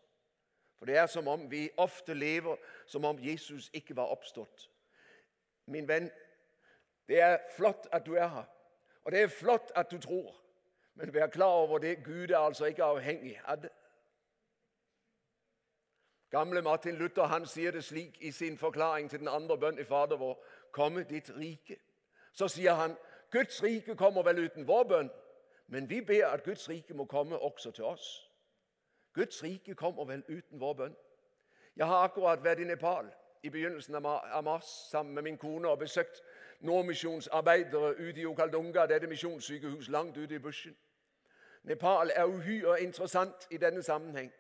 For 0.78 0.86
det 0.86 0.98
er 0.98 1.06
som 1.06 1.28
om 1.28 1.52
vi 1.52 1.70
ofte 1.78 2.14
lever 2.14 2.56
som 2.86 3.06
om 3.06 3.20
Jesus 3.20 3.70
ikke 3.74 3.96
var 3.96 4.04
oppstått. 4.04 4.72
Min 5.66 5.88
venn, 5.88 6.12
det 7.08 7.22
er 7.22 7.38
flott 7.56 7.88
at 7.92 8.06
du 8.06 8.14
er 8.14 8.28
her, 8.28 8.50
og 9.04 9.12
det 9.12 9.22
er 9.22 9.28
flott 9.28 9.72
at 9.76 9.92
du 9.92 9.98
tror. 9.98 10.36
Men 10.96 11.14
vær 11.14 11.28
klar 11.28 11.46
over 11.48 11.78
det, 11.78 12.04
Gud 12.04 12.30
er 12.30 12.38
altså 12.38 12.66
ikke 12.66 12.84
avhengig 12.84 13.40
av 13.46 13.62
det. 13.62 13.72
Gamle 16.32 16.62
Martin 16.62 16.96
Luther 16.96 17.24
han 17.24 17.46
sier 17.48 17.72
det 17.72 17.84
slik 17.84 18.18
i 18.22 18.32
sin 18.32 18.58
forklaring 18.58 19.10
til 19.10 19.20
den 19.20 19.28
andre 19.28 19.58
bønn 19.58 19.80
i 19.80 19.84
Fader 19.84 20.18
vår 20.18 20.40
komme 20.72 21.04
ditt 21.04 21.30
rike. 21.38 21.78
Så 22.34 22.48
sier 22.48 22.74
han 22.74 22.98
Guds 23.32 23.64
rike 23.64 23.96
kommer 23.96 24.24
vel 24.24 24.46
uten 24.46 24.68
vår 24.68 24.84
bønn, 24.84 25.12
men 25.68 25.90
vi 25.90 26.02
ber 26.02 26.28
at 26.28 26.44
Guds 26.44 26.70
rike 26.70 26.94
må 26.94 27.06
komme 27.06 27.40
også 27.40 27.72
til 27.72 27.84
oss. 27.84 28.32
Guds 29.14 29.44
rike 29.44 29.76
kommer 29.76 30.06
vel 30.06 30.24
uten 30.30 30.60
vår 30.60 30.74
bønn. 30.74 30.96
Jeg 31.76 31.88
har 31.88 32.04
akkurat 32.04 32.44
vært 32.44 32.60
i 32.60 32.64
Nepal 32.64 33.12
i 33.44 33.50
begynnelsen 33.50 33.96
av 33.96 34.44
mars 34.44 34.66
sammen 34.92 35.16
med 35.16 35.24
min 35.24 35.38
kone 35.38 35.70
og 35.70 35.80
besøkt 35.80 36.22
nordmisjonsarbeidere 36.60 37.96
ute 38.00 38.22
i 38.22 38.26
Okaldunga, 38.26 38.86
dette 38.86 39.08
misjonssykehus 39.08 39.90
langt 39.90 40.18
ute 40.18 40.36
i 40.36 40.40
bushen. 40.40 40.76
Nepal 41.64 42.12
er 42.16 42.26
uhyre 42.26 42.82
interessant 42.82 43.48
i 43.52 43.58
denne 43.58 43.84
sammenheng. 43.84 44.32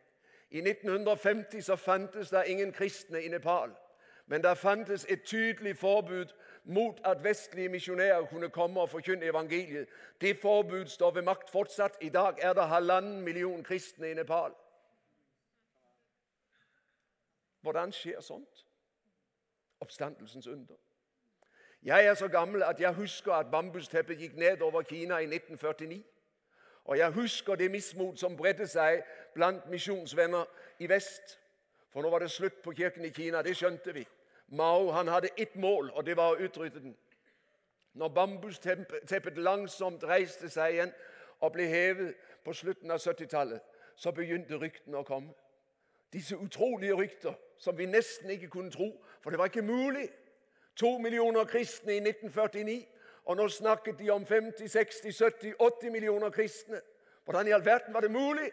I 0.51 0.57
1950 0.57 1.61
så 1.61 1.75
fantes 1.75 2.29
det 2.29 2.43
ingen 2.47 2.71
kristne 2.71 3.23
i 3.23 3.27
Nepal. 3.27 3.71
Men 4.25 4.43
det 4.43 4.57
fantes 4.57 5.05
et 5.09 5.23
tydelig 5.23 5.77
forbud 5.77 6.25
mot 6.65 7.01
at 7.03 7.23
vestlige 7.23 7.69
misjonærer 7.69 8.25
kunne 8.25 8.49
komme 8.49 8.81
og 8.81 8.89
forkynne 8.89 9.25
evangeliet. 9.25 9.87
Det 10.21 10.37
forbud 10.37 10.85
står 10.85 11.11
ved 11.11 11.21
makt 11.21 11.49
fortsatt. 11.49 11.97
I 12.01 12.09
dag 12.09 12.33
er 12.37 12.53
det 12.53 12.67
halvannen 12.67 13.21
million 13.21 13.63
kristne 13.63 14.11
i 14.11 14.13
Nepal. 14.13 14.51
Hvordan 17.61 17.91
skjer 17.91 18.21
sånt? 18.21 18.65
Oppstandelsens 19.79 20.47
under. 20.47 20.75
Jeg 21.83 22.05
er 22.05 22.13
så 22.13 22.27
gammel 22.27 22.63
at 22.63 22.79
jeg 22.79 22.93
husker 22.93 23.33
at 23.33 23.51
bambusteppet 23.51 24.17
gikk 24.17 24.35
ned 24.35 24.61
over 24.61 24.81
Kina 24.81 25.17
i 25.17 25.23
1949. 25.23 26.03
Og 26.85 26.97
jeg 26.97 27.11
husker 27.11 27.55
det 27.55 27.71
mismot 27.71 28.19
som 28.19 28.37
bredde 28.37 28.67
seg 28.67 29.03
blant 29.33 29.69
misjonsvenner 29.69 30.45
i 30.79 30.89
vest. 30.89 31.39
For 31.89 32.01
nå 32.01 32.09
var 32.09 32.19
det 32.19 32.31
slutt 32.31 32.61
på 32.63 32.71
kirken 32.71 33.05
i 33.05 33.09
Kina. 33.09 33.41
Det 33.41 33.55
skjønte 33.57 33.93
vi. 33.93 34.05
Mao 34.47 34.91
han 34.91 35.07
hadde 35.07 35.29
ett 35.37 35.55
mål, 35.55 35.91
og 35.93 36.05
det 36.05 36.17
var 36.17 36.33
å 36.33 36.39
utrydde 36.45 36.79
den. 36.79 36.95
Når 37.93 38.07
bambusteppet 38.07 39.37
langsomt 39.37 40.03
reiste 40.03 40.49
seg 40.51 40.73
igjen 40.73 40.91
og 41.39 41.53
ble 41.55 41.67
hevet 41.71 42.15
på 42.43 42.53
slutten 42.53 42.91
av 42.91 42.99
70-tallet, 42.99 43.61
så 43.95 44.11
begynte 44.11 44.59
ryktene 44.59 44.99
å 44.99 45.07
komme. 45.07 45.31
Disse 46.13 46.37
utrolige 46.37 46.97
rykter 46.99 47.33
som 47.57 47.77
vi 47.77 47.87
nesten 47.87 48.29
ikke 48.35 48.51
kunne 48.51 48.71
tro, 48.71 48.89
for 49.23 49.31
det 49.31 49.39
var 49.39 49.51
ikke 49.51 49.65
mulig. 49.65 50.09
To 50.75 50.97
millioner 50.99 51.47
kristne 51.47 51.95
i 51.95 52.03
1949, 52.03 52.83
og 53.25 53.37
nå 53.39 53.47
snakket 53.49 53.99
de 53.99 54.09
om 54.11 54.25
50, 54.25 54.67
60, 54.67 55.11
70, 55.15 55.53
80 55.59 55.91
millioner 55.91 56.29
kristne. 56.29 56.81
Hvordan 57.25 57.47
i 57.47 57.55
all 57.55 57.65
verden 57.65 57.93
var 57.93 58.03
det 58.05 58.11
mulig? 58.11 58.51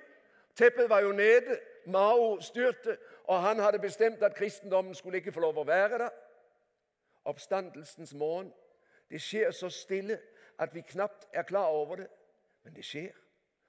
Teppet 0.57 0.89
var 0.89 1.03
jo 1.03 1.13
nede. 1.13 1.59
Mao 1.87 2.41
styrte, 2.41 2.99
og 3.25 3.43
han 3.43 3.59
hadde 3.59 3.79
bestemt 3.79 4.23
at 4.23 4.35
kristendommen 4.35 4.95
skulle 4.95 5.19
ikke 5.19 5.33
få 5.33 5.41
lov 5.41 5.59
å 5.59 5.67
være 5.67 5.99
der. 5.99 6.11
Oppstandelsens 7.25 8.15
morgen. 8.15 8.53
Det 9.11 9.21
skjer 9.21 9.51
så 9.51 9.69
stille 9.71 10.19
at 10.59 10.75
vi 10.75 10.81
knapt 10.81 11.29
er 11.33 11.43
klar 11.43 11.67
over 11.67 11.97
det. 11.97 12.09
Men 12.65 12.75
det 12.75 12.85
skjer. 12.85 13.13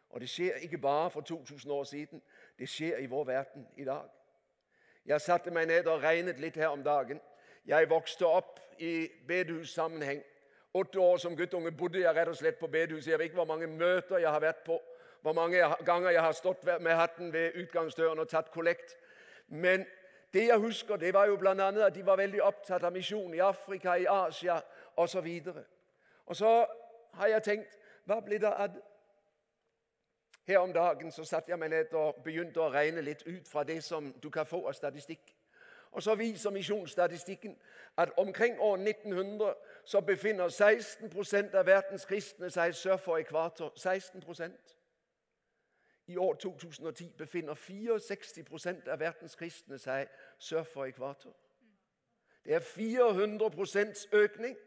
Og 0.09 0.21
det 0.21 0.29
skjer 0.29 0.55
ikke 0.55 0.77
bare 0.77 1.09
for 1.09 1.21
2000 1.21 1.71
år 1.71 1.83
siden. 1.83 2.21
Det 2.59 2.69
skjer 2.69 2.97
i 2.97 3.05
vår 3.05 3.23
verden 3.23 3.67
i 3.77 3.85
dag. 3.85 4.09
Jeg 5.05 5.21
satte 5.21 5.51
meg 5.51 5.67
ned 5.67 5.87
og 5.87 6.03
regnet 6.03 6.39
litt 6.39 6.55
her 6.55 6.67
om 6.67 6.83
dagen. 6.83 7.21
Jeg 7.65 7.89
vokste 7.89 8.27
opp 8.27 8.59
i 8.79 9.09
bedehussammenheng. 9.27 10.21
Åtte 10.73 10.99
år 10.99 11.17
som 11.17 11.35
guttunge 11.35 11.71
bodde 11.71 11.99
jeg 11.99 12.15
rett 12.15 12.29
og 12.29 12.37
slett 12.37 12.59
på 12.59 12.67
bedehuset. 12.67 13.11
Jeg 13.11 13.19
vet 13.19 13.25
ikke 13.31 13.41
hvor 13.41 13.49
mange 13.49 13.67
møter 13.67 14.17
jeg 14.17 14.31
har 14.31 14.41
vært 14.41 14.63
på, 14.65 14.79
hvor 15.23 15.33
mange 15.33 15.63
ganger 15.85 16.09
jeg 16.09 16.21
har 16.21 16.31
stått 16.31 16.65
med 16.81 16.95
hatten 16.95 17.33
ved 17.33 17.51
utgangsdøren 17.55 18.19
og 18.19 18.27
tatt 18.29 18.51
kollekt. 18.51 18.97
Men 19.47 19.85
det 20.33 20.47
jeg 20.47 20.57
husker, 20.57 20.95
det 20.95 21.13
var 21.13 21.25
jo 21.25 21.37
bl.a. 21.37 21.67
at 21.85 21.95
de 21.95 22.05
var 22.05 22.15
veldig 22.15 22.43
opptatt 22.43 22.83
av 22.83 22.91
misjon 22.91 23.33
i 23.33 23.39
Afrika, 23.39 23.95
i 23.95 24.05
Asia 24.09 24.59
osv. 24.95 25.27
Og, 25.47 25.63
og 26.25 26.35
så 26.35 26.65
har 27.13 27.27
jeg 27.27 27.43
tenkt 27.43 27.79
hva 28.05 28.19
blir 28.19 28.39
det 28.39 28.51
av 28.51 28.75
Her 30.43 30.57
om 30.59 30.73
dagen 30.73 31.11
så 31.11 31.23
satte 31.23 31.51
jeg 31.51 31.59
meg 31.59 31.69
ned 31.69 31.93
og 31.95 32.19
begynte 32.23 32.59
å 32.59 32.67
regne 32.67 33.01
litt 33.01 33.21
ut 33.23 33.47
fra 33.47 33.63
det 33.63 33.79
som 33.83 34.11
du 34.23 34.29
kan 34.29 34.45
få 34.45 34.65
av 34.67 34.73
statistikk. 34.73 35.31
Og 35.91 36.03
Så 36.03 36.15
viser 36.15 36.49
misjonsstatistikken 36.49 37.55
at 37.97 38.11
omkring 38.17 38.59
år 38.59 38.77
1900 38.77 39.53
så 39.85 40.01
befinner 40.01 40.49
16% 40.49 41.55
av 41.55 41.65
verdens 41.65 42.05
kristne 42.05 42.49
seg 42.49 42.75
sør 42.75 42.97
for 42.97 43.17
ekvator. 43.17 43.71
16 43.75 44.21
i 46.07 46.17
år 46.17 46.33
2010 46.33 47.13
befinner 47.17 47.53
64 47.53 48.43
prosent 48.43 48.87
av 48.87 48.99
verdens 48.99 49.35
kristne 49.35 49.77
seg 49.79 50.07
sør 50.37 50.63
for 50.63 50.85
ekvator. 50.85 51.35
Det 52.45 52.53
er 52.53 52.59
400% 52.59 54.07
økning. 54.11 54.57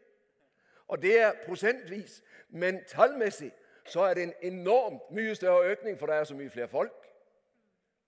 Og 0.87 1.01
det 1.01 1.19
er 1.19 1.33
prosentvis. 1.45 2.23
Men 2.49 2.83
tallmessig 2.87 3.51
så 3.85 4.01
er 4.01 4.13
det 4.13 4.23
en 4.23 4.33
enormt 4.41 5.11
mye 5.11 5.35
større 5.35 5.71
økning, 5.71 5.99
for 5.99 6.05
det 6.05 6.15
er 6.15 6.23
så 6.23 6.35
mye 6.35 6.49
flere 6.49 6.67
folk. 6.67 7.07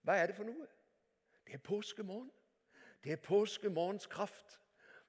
Hva 0.01 0.13
er 0.13 0.27
det 0.27 0.35
for 0.35 0.43
noe? 0.43 0.67
Det 1.47 1.53
er 1.53 1.63
påskemorgen. 1.63 2.31
Det 3.03 3.11
er 3.11 3.15
påskemorgens 3.15 4.05
kraft. 4.05 4.59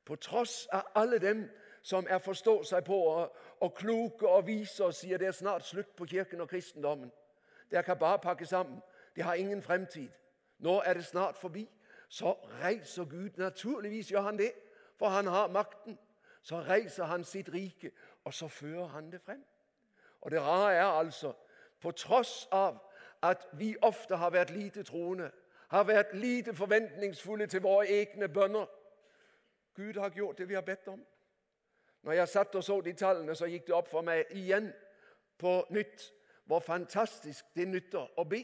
På 0.04 0.16
tross 0.16 0.66
av 0.72 0.82
alle 0.94 1.18
dem 1.18 1.48
som 1.82 2.06
er 2.10 2.18
forstå 2.18 2.62
seg 2.64 2.84
på 2.84 2.96
og, 2.96 3.36
og 3.60 3.74
kloke 3.74 4.28
og 4.28 4.46
vise 4.46 4.84
og 4.84 4.94
sier 4.94 5.18
det 5.18 5.26
er 5.26 5.36
snart 5.36 5.66
slutt 5.66 5.96
på 5.96 6.04
kirken 6.04 6.40
og 6.40 6.48
kristendommen, 6.48 7.12
dere 7.70 7.82
kan 7.82 7.98
bare 7.98 8.18
pakke 8.18 8.46
sammen. 8.46 8.82
De 9.16 9.22
har 9.22 9.34
ingen 9.34 9.62
fremtid. 9.62 10.08
Nå 10.58 10.82
er 10.84 10.94
det 10.94 11.04
snart 11.04 11.36
forbi. 11.36 11.70
Så 12.08 12.32
reiser 12.62 13.04
Gud. 13.04 13.30
Naturligvis 13.36 14.08
gjør 14.10 14.20
han 14.20 14.38
det, 14.38 14.52
for 14.96 15.08
han 15.08 15.26
har 15.26 15.48
makten. 15.48 15.98
Så 16.42 16.60
reiser 16.60 17.04
han 17.04 17.24
sitt 17.24 17.52
rike, 17.52 17.90
og 18.24 18.34
så 18.34 18.48
fører 18.48 18.86
han 18.86 19.12
det 19.12 19.20
frem. 19.20 19.44
Og 20.20 20.30
det 20.30 20.40
rare 20.40 20.74
er 20.74 20.84
altså, 20.84 21.32
på 21.80 21.90
tross 21.90 22.48
av 22.52 22.78
at 23.22 23.48
vi 23.52 23.76
ofte 23.82 24.16
har 24.16 24.30
vært 24.30 24.50
lite 24.50 24.82
troende, 24.82 25.30
har 25.68 25.84
vært 25.84 26.14
lite 26.14 26.54
forventningsfulle 26.54 27.46
til 27.46 27.62
våre 27.62 27.86
egne 27.86 28.28
bønner 28.28 28.66
Gud 29.74 30.00
har 30.00 30.10
gjort 30.10 30.38
det 30.38 30.48
vi 30.48 30.54
har 30.54 30.62
bedt 30.62 30.88
om. 30.88 31.06
Når 32.02 32.12
jeg 32.12 32.28
satt 32.28 32.54
og 32.54 32.64
så 32.64 32.80
de 32.80 32.92
tallene, 32.92 33.34
så 33.34 33.46
gikk 33.46 33.66
det 33.66 33.74
opp 33.74 33.88
for 33.88 34.04
meg 34.04 34.28
igjen 34.36 34.72
på 35.38 35.60
nytt 35.70 36.10
hvor 36.50 36.60
fantastisk 36.60 37.44
det 37.54 37.68
nytter 37.68 38.08
å 38.18 38.24
be. 38.26 38.40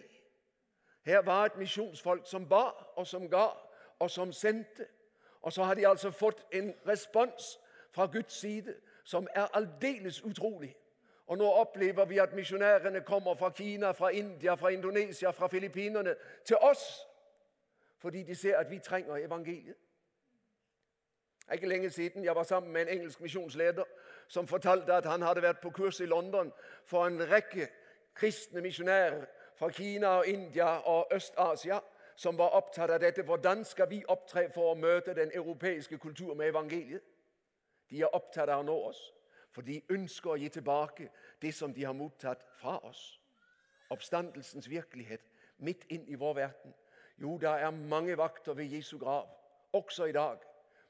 Her 1.02 1.24
var 1.26 1.44
et 1.44 1.56
misjonsfolk 1.58 2.26
som 2.30 2.44
ba, 2.48 2.68
og 2.94 3.06
som 3.06 3.24
ga, 3.30 3.48
og 3.98 4.10
som 4.10 4.32
sendte. 4.32 4.86
Og 5.42 5.52
så 5.52 5.64
har 5.64 5.74
de 5.74 5.88
altså 5.88 6.10
fått 6.10 6.44
en 6.54 6.70
respons 6.86 7.58
fra 7.90 8.06
Guds 8.06 8.38
side 8.38 8.76
som 9.04 9.26
er 9.34 9.48
aldeles 9.58 10.20
utrolig. 10.22 10.76
Og 11.26 11.38
nå 11.38 11.48
opplever 11.50 12.04
vi 12.04 12.18
at 12.22 12.34
misjonærene 12.34 13.00
kommer 13.00 13.34
fra 13.34 13.50
Kina, 13.50 13.90
fra 13.90 14.10
India, 14.10 14.54
fra 14.54 14.70
Indonesia, 14.70 15.30
fra 15.30 15.48
Filippinene 15.48 16.14
til 16.44 16.56
oss 16.62 17.06
fordi 17.98 18.22
de 18.22 18.34
ser 18.34 18.56
at 18.56 18.70
vi 18.70 18.78
trenger 18.78 19.16
evangeliet. 19.16 19.74
Det 21.40 21.48
er 21.48 21.52
ikke 21.52 21.68
lenge 21.68 21.90
siden 21.90 22.24
jeg 22.24 22.34
var 22.34 22.42
sammen 22.42 22.72
med 22.72 22.82
en 22.82 22.88
engelsk 22.88 23.20
misjonsleder 23.20 23.84
som 24.28 24.46
fortalte 24.46 24.94
at 24.94 25.06
han 25.06 25.22
hadde 25.22 25.42
vært 25.42 25.60
på 25.60 25.70
kurs 25.70 26.00
i 26.00 26.06
London 26.06 26.52
for 26.84 27.06
en 27.06 27.18
rekke 27.30 27.66
kristne 28.16 28.60
misjonærer 28.64 29.26
fra 29.56 29.70
Kina 29.70 30.16
og 30.20 30.26
India 30.26 30.78
og 30.88 31.12
Øst-Asia 31.14 31.80
som 32.16 32.38
var 32.38 32.56
opptatt 32.56 32.90
av 32.90 33.00
dette. 33.00 33.22
Hvordan 33.22 33.64
skal 33.64 33.90
vi 33.90 34.00
opptre 34.08 34.48
for 34.54 34.72
å 34.72 34.78
møte 34.78 35.14
den 35.14 35.30
europeiske 35.34 35.98
kultur 35.98 36.34
med 36.34 36.48
evangeliet? 36.48 37.04
De 37.90 38.00
er 38.00 38.14
opptatt 38.16 38.48
av 38.48 38.64
å 38.64 38.66
nå 38.66 38.76
oss, 38.88 39.02
for 39.52 39.62
de 39.62 39.82
ønsker 39.92 40.32
å 40.32 40.40
gi 40.40 40.48
tilbake 40.48 41.10
det 41.42 41.52
som 41.54 41.74
de 41.74 41.84
har 41.84 41.94
mottatt 41.94 42.42
fra 42.60 42.78
oss. 42.88 43.20
Oppstandelsens 43.92 44.68
virkelighet 44.70 45.28
midt 45.58 45.84
inn 45.92 46.08
i 46.08 46.18
vår 46.18 46.34
verden. 46.40 46.74
Jo, 47.20 47.36
det 47.38 47.48
er 47.48 47.70
mange 47.70 48.16
vakter 48.18 48.56
ved 48.56 48.72
Jesu 48.72 48.98
grav, 48.98 49.28
også 49.72 50.08
i 50.10 50.12
dag. 50.12 50.40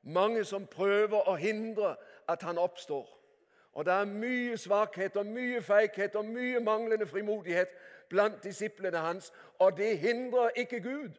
Mange 0.02 0.44
som 0.44 0.66
prøver 0.66 1.28
å 1.28 1.34
hindre 1.38 1.96
at 2.28 2.42
han 2.42 2.58
oppstår. 2.58 3.06
Og 3.76 3.84
det 3.84 3.92
er 3.92 4.04
mye 4.04 4.56
svakhet 4.56 5.16
og 5.16 5.26
mye 5.26 5.62
feighet 5.62 6.14
og 6.16 6.24
mye 6.24 6.60
manglende 6.60 7.06
frimodighet 7.06 7.68
blant 8.08 8.44
disiplene 8.44 8.98
hans, 8.98 9.32
og 9.58 9.76
det 9.76 9.98
hindrer 9.98 10.48
ikke 10.56 10.80
Gud. 10.80 11.10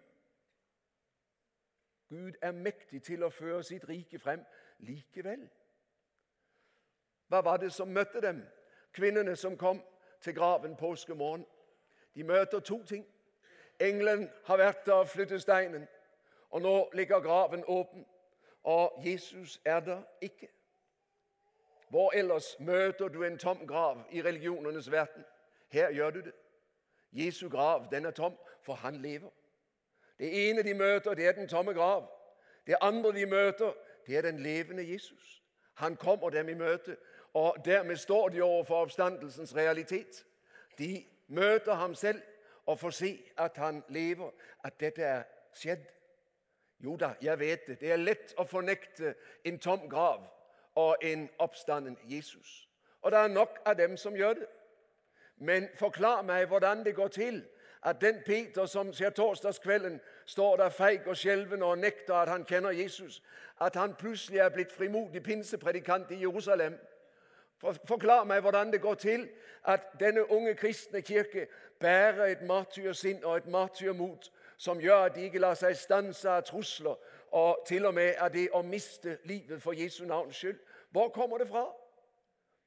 Gud 2.10 2.32
er 2.42 2.52
mektig 2.52 3.04
til 3.04 3.24
å 3.24 3.30
føre 3.30 3.62
sitt 3.64 3.86
rike 3.90 4.18
frem 4.20 4.42
likevel. 4.80 5.46
Hva 7.30 7.44
var 7.46 7.62
det 7.62 7.70
som 7.78 7.94
møtte 7.94 8.26
dem, 8.26 8.42
kvinnene 8.94 9.36
som 9.36 9.58
kom 9.58 9.84
til 10.22 10.34
graven 10.34 10.76
påskemorgen? 10.76 11.46
De 12.16 12.24
møter 12.24 12.60
to 12.60 12.82
ting. 12.84 13.06
Engelen 13.80 14.30
har 14.50 14.58
vært 14.58 14.86
der 14.86 15.06
og 15.06 15.14
flyttet 15.14 15.46
steinen, 15.46 15.86
og 16.50 16.62
nå 16.62 16.90
ligger 16.94 17.22
graven 17.22 17.64
åpen, 17.68 18.06
og 18.64 19.02
Jesus 19.06 19.62
er 19.66 19.80
der 19.80 20.02
ikke. 20.22 20.57
Hvor 21.89 22.12
ellers 22.12 22.60
møter 22.60 23.08
du 23.08 23.24
en 23.24 23.38
tom 23.38 23.67
grav 23.67 24.03
i 24.12 24.22
religionenes 24.22 24.91
verden? 24.91 25.25
Her 25.70 25.91
gjør 25.91 26.10
du 26.10 26.20
det. 26.20 26.34
Jesu 27.12 27.50
grav 27.50 27.88
den 27.91 28.06
er 28.06 28.12
tom, 28.12 28.38
for 28.62 28.74
han 28.74 28.96
lever. 28.96 29.29
Det 30.20 30.50
ene 30.50 30.63
de 30.63 30.74
møter, 30.74 31.13
det 31.13 31.27
er 31.27 31.32
den 31.32 31.48
tomme 31.48 31.74
grav. 31.74 32.12
Det 32.67 32.75
andre 32.82 33.12
de 33.12 33.25
møter, 33.25 33.74
det 34.08 34.17
er 34.17 34.22
den 34.22 34.39
levende 34.39 34.94
Jesus. 34.94 35.44
Han 35.74 35.96
kommer 35.96 36.29
dem 36.29 36.50
i 36.50 36.53
møte, 36.53 36.98
og 37.34 37.56
dermed 37.65 37.96
står 37.96 38.29
de 38.29 38.41
overfor 38.41 38.75
oppstandelsens 38.75 39.56
realitet. 39.56 40.25
De 40.77 41.06
møter 41.27 41.74
ham 41.74 41.96
selv 41.96 42.22
og 42.65 42.79
får 42.79 42.89
se 42.89 43.24
at 43.38 43.58
han 43.58 43.84
lever, 43.89 44.32
at 44.63 44.79
dette 44.79 45.03
er 45.03 45.24
skjedd. 45.53 45.86
Jo 46.79 46.96
da, 46.96 47.13
jeg 47.22 47.39
vet 47.39 47.67
det. 47.67 47.79
Det 47.82 47.91
er 47.91 47.98
lett 47.98 48.34
å 48.38 48.44
fornekte 48.46 49.15
en 49.46 49.60
tom 49.60 49.89
grav 49.89 50.25
og 50.77 50.98
en 51.01 51.29
oppstanden 51.39 51.98
Jesus. 52.03 52.69
Og 53.01 53.12
det 53.12 53.19
er 53.19 53.27
nok 53.27 53.60
av 53.65 53.77
dem 53.77 53.98
som 53.98 54.15
gjør 54.15 54.34
det. 54.34 54.48
Men 55.38 55.67
forklar 55.75 56.22
meg 56.22 56.46
hvordan 56.48 56.84
det 56.86 56.96
går 56.96 57.07
til 57.07 57.46
at 57.86 58.01
den 58.01 58.22
Peter 58.25 58.65
som 58.65 58.93
ser 58.93 59.10
torsdagskvelden 59.10 60.00
står 60.25 60.55
der 60.57 60.69
feig 60.69 61.07
og 61.07 61.17
skjelven 61.17 61.63
og 61.63 61.77
nekter 61.77 62.13
at 62.15 62.29
han 62.29 62.46
kjenner 62.46 62.72
Jesus, 62.72 63.24
at 63.62 63.75
han 63.75 63.96
plutselig 63.96 64.39
er 64.39 64.50
blitt 64.50 64.72
frimodig 64.72 65.24
pinsepredikant 65.24 66.12
i 66.12 66.22
Jerusalem. 66.22 66.77
Forklar 67.62 68.24
meg 68.24 68.41
hvordan 68.41 68.72
det 68.72 68.81
går 68.81 68.96
til 68.96 69.29
at 69.65 69.81
denne 70.00 70.31
unge 70.31 70.55
kristne 70.55 71.01
kirke 71.01 71.48
bærer 71.79 72.25
et 72.25 72.41
martyrsinn 72.41 73.24
og 73.24 73.38
et 73.38 73.48
martyrmot 73.48 74.31
som 74.57 74.79
gjør 74.79 75.05
at 75.10 75.15
de 75.15 75.25
ikke 75.25 75.39
lar 75.41 75.57
seg 75.57 75.77
stanse 75.77 76.29
av 76.29 76.46
trusler 76.46 76.98
og 77.31 77.63
til 77.67 77.86
og 77.86 77.93
med 77.93 78.13
er 78.17 78.29
det 78.29 78.50
å 78.53 78.62
miste 78.62 79.17
livet 79.24 79.62
for 79.62 79.75
Jesu 79.75 80.05
navns 80.05 80.36
skyld. 80.36 80.60
Hvor 80.91 81.10
kommer 81.10 81.38
det 81.38 81.48
fra? 81.48 81.65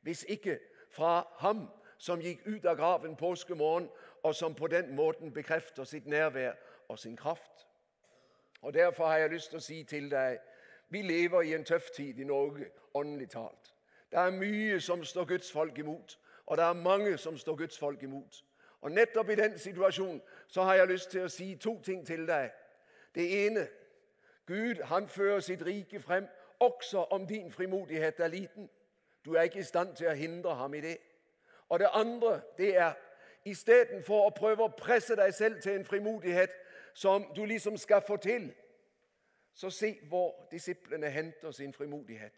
Hvis 0.02 0.24
ikke 0.28 0.58
fra 0.90 1.26
ham 1.38 1.68
som 1.98 2.20
gikk 2.20 2.46
ut 2.46 2.64
av 2.64 2.76
graven 2.76 3.16
påskemorgen, 3.16 3.88
og 4.22 4.34
som 4.34 4.54
på 4.54 4.66
den 4.66 4.94
måten 4.96 5.32
bekrefter 5.32 5.84
sitt 5.84 6.06
nærvær 6.06 6.52
og 6.88 6.98
sin 6.98 7.16
kraft. 7.16 7.66
Og 8.62 8.74
Derfor 8.74 9.06
har 9.06 9.18
jeg 9.18 9.30
lyst 9.30 9.50
til 9.50 9.56
å 9.56 9.64
si 9.64 9.84
til 9.84 10.10
deg 10.10 10.38
vi 10.90 11.02
lever 11.02 11.42
i 11.42 11.54
en 11.54 11.64
tøff 11.64 11.90
tid 11.96 12.18
i 12.18 12.24
Norge, 12.24 12.66
åndelig 12.94 13.30
talt. 13.30 13.74
Det 14.10 14.18
er 14.18 14.30
mye 14.30 14.80
som 14.80 15.04
står 15.04 15.24
Guds 15.24 15.52
folk 15.52 15.78
imot, 15.78 16.18
og 16.46 16.56
det 16.56 16.64
er 16.64 16.72
mange 16.72 17.18
som 17.18 17.38
står 17.38 17.56
Guds 17.56 17.78
folk 17.78 18.02
imot. 18.02 18.44
Og 18.80 18.92
Nettopp 18.92 19.28
i 19.30 19.34
den 19.34 19.58
situasjonen 19.58 20.20
så 20.48 20.62
har 20.62 20.74
jeg 20.74 20.88
lyst 20.88 21.10
til 21.10 21.24
å 21.24 21.28
si 21.30 21.54
to 21.56 21.76
ting 21.84 22.06
til 22.06 22.26
deg. 22.26 22.50
Det 23.14 23.46
ene 23.46 23.68
Gud 24.50 24.82
han 24.82 25.08
fører 25.08 25.40
sitt 25.40 25.66
rike 25.66 26.00
frem 26.00 26.26
også 26.60 26.98
om 26.98 27.26
din 27.26 27.52
frimodighet 27.52 28.20
er 28.20 28.28
liten. 28.28 28.70
Du 29.24 29.34
er 29.34 29.42
ikke 29.42 29.58
i 29.58 29.62
stand 29.62 29.94
til 29.96 30.08
å 30.10 30.14
hindre 30.18 30.54
ham 30.54 30.74
i 30.74 30.80
det. 30.80 30.96
Og 31.68 31.78
det 31.78 31.88
andre 31.92 32.40
det 32.58 32.76
er 32.76 32.92
istedenfor 33.44 34.26
å 34.26 34.32
prøve 34.34 34.66
å 34.66 34.74
presse 34.74 35.14
deg 35.16 35.34
selv 35.34 35.60
til 35.62 35.78
en 35.78 35.84
frimodighet 35.86 36.50
som 36.94 37.28
du 37.36 37.44
liksom 37.44 37.76
skal 37.78 38.02
få 38.02 38.16
til, 38.16 38.50
så 39.54 39.70
se 39.70 39.92
hvor 40.08 40.34
disiplene 40.50 41.10
henter 41.10 41.50
sin 41.50 41.72
frimodighet. 41.72 42.34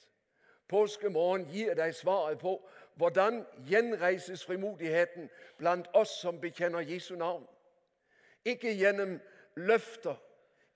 Påskemorgen 0.69 1.47
gir 1.49 1.75
deg 1.75 1.95
svaret 1.95 2.39
på 2.39 2.59
hvordan 2.95 3.47
gjenreises 3.69 4.45
frimodigheten 4.45 5.31
blant 5.59 5.89
oss 5.95 6.13
som 6.21 6.41
bekjenner 6.41 6.85
Jesu 6.85 7.17
navn. 7.17 7.47
Ikke 8.45 8.77
gjennom 8.77 9.17
løfter, 9.57 10.21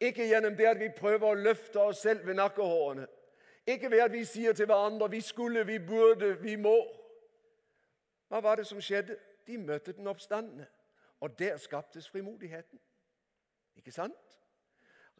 ikke 0.00 0.28
gjennom 0.28 0.56
det 0.56 0.66
at 0.66 0.80
vi 0.80 0.88
prøver 0.96 1.28
å 1.28 1.34
løfte 1.34 1.80
oss 1.80 1.98
selv 1.98 2.26
ved 2.26 2.34
nakkehårene. 2.34 3.06
Ikke 3.66 3.90
ved 3.90 4.00
at 4.00 4.12
vi 4.12 4.24
sier 4.24 4.52
til 4.52 4.66
hverandre 4.66 5.10
'vi 5.10 5.20
skulle, 5.20 5.66
vi 5.66 5.78
burde, 5.78 6.42
vi 6.42 6.56
må'. 6.56 7.02
Hva 8.28 8.40
var 8.40 8.54
det 8.54 8.66
som 8.66 8.80
skjedde? 8.80 9.16
De 9.46 9.58
møtte 9.58 9.92
den 9.92 10.06
oppstandende, 10.06 10.66
og 11.20 11.38
der 11.38 11.56
skaptes 11.56 12.08
frimodigheten. 12.08 12.80
Ikke 13.76 13.92
sant? 13.92 14.14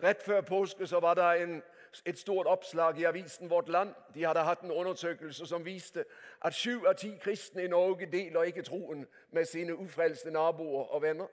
Rett 0.03 0.23
før 0.23 0.41
påske 0.41 0.87
så 0.87 1.01
var 1.01 1.15
det 1.15 1.43
en, 1.43 1.63
et 2.05 2.19
stort 2.19 2.47
oppslag 2.47 2.99
i 2.99 3.05
avisen 3.05 3.51
Vårt 3.51 3.69
Land. 3.69 3.95
De 4.15 4.25
hadde 4.25 4.41
hatt 4.41 4.61
en 4.61 4.71
undersøkelse 4.71 5.47
som 5.47 5.65
viste 5.65 6.05
at 6.45 6.55
sju 6.55 6.87
av 6.87 6.95
ti 6.95 7.17
kristne 7.21 7.63
i 7.63 7.69
Norge 7.69 8.07
deler 8.13 8.43
ikke 8.43 8.63
troen 8.63 9.07
med 9.33 9.45
sine 9.45 9.75
ufrelste 9.75 10.31
naboer 10.31 10.85
og 10.85 11.03
venner. 11.03 11.27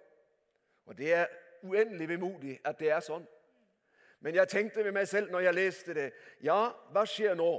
Og 0.85 0.97
Det 0.97 1.13
er 1.13 1.25
uendelig 1.63 2.10
vemodig 2.10 2.60
at 2.65 2.79
det 2.79 2.91
er 2.91 3.00
sånn. 3.00 3.25
Men 4.24 4.36
jeg 4.36 4.48
tenkte 4.48 4.84
ved 4.84 4.91
meg 4.96 5.08
selv 5.08 5.32
når 5.32 5.39
jeg 5.39 5.53
leste 5.53 5.93
det 5.93 6.12
Ja, 6.43 6.72
hva 6.91 7.05
skjer 7.05 7.36
nå? 7.36 7.51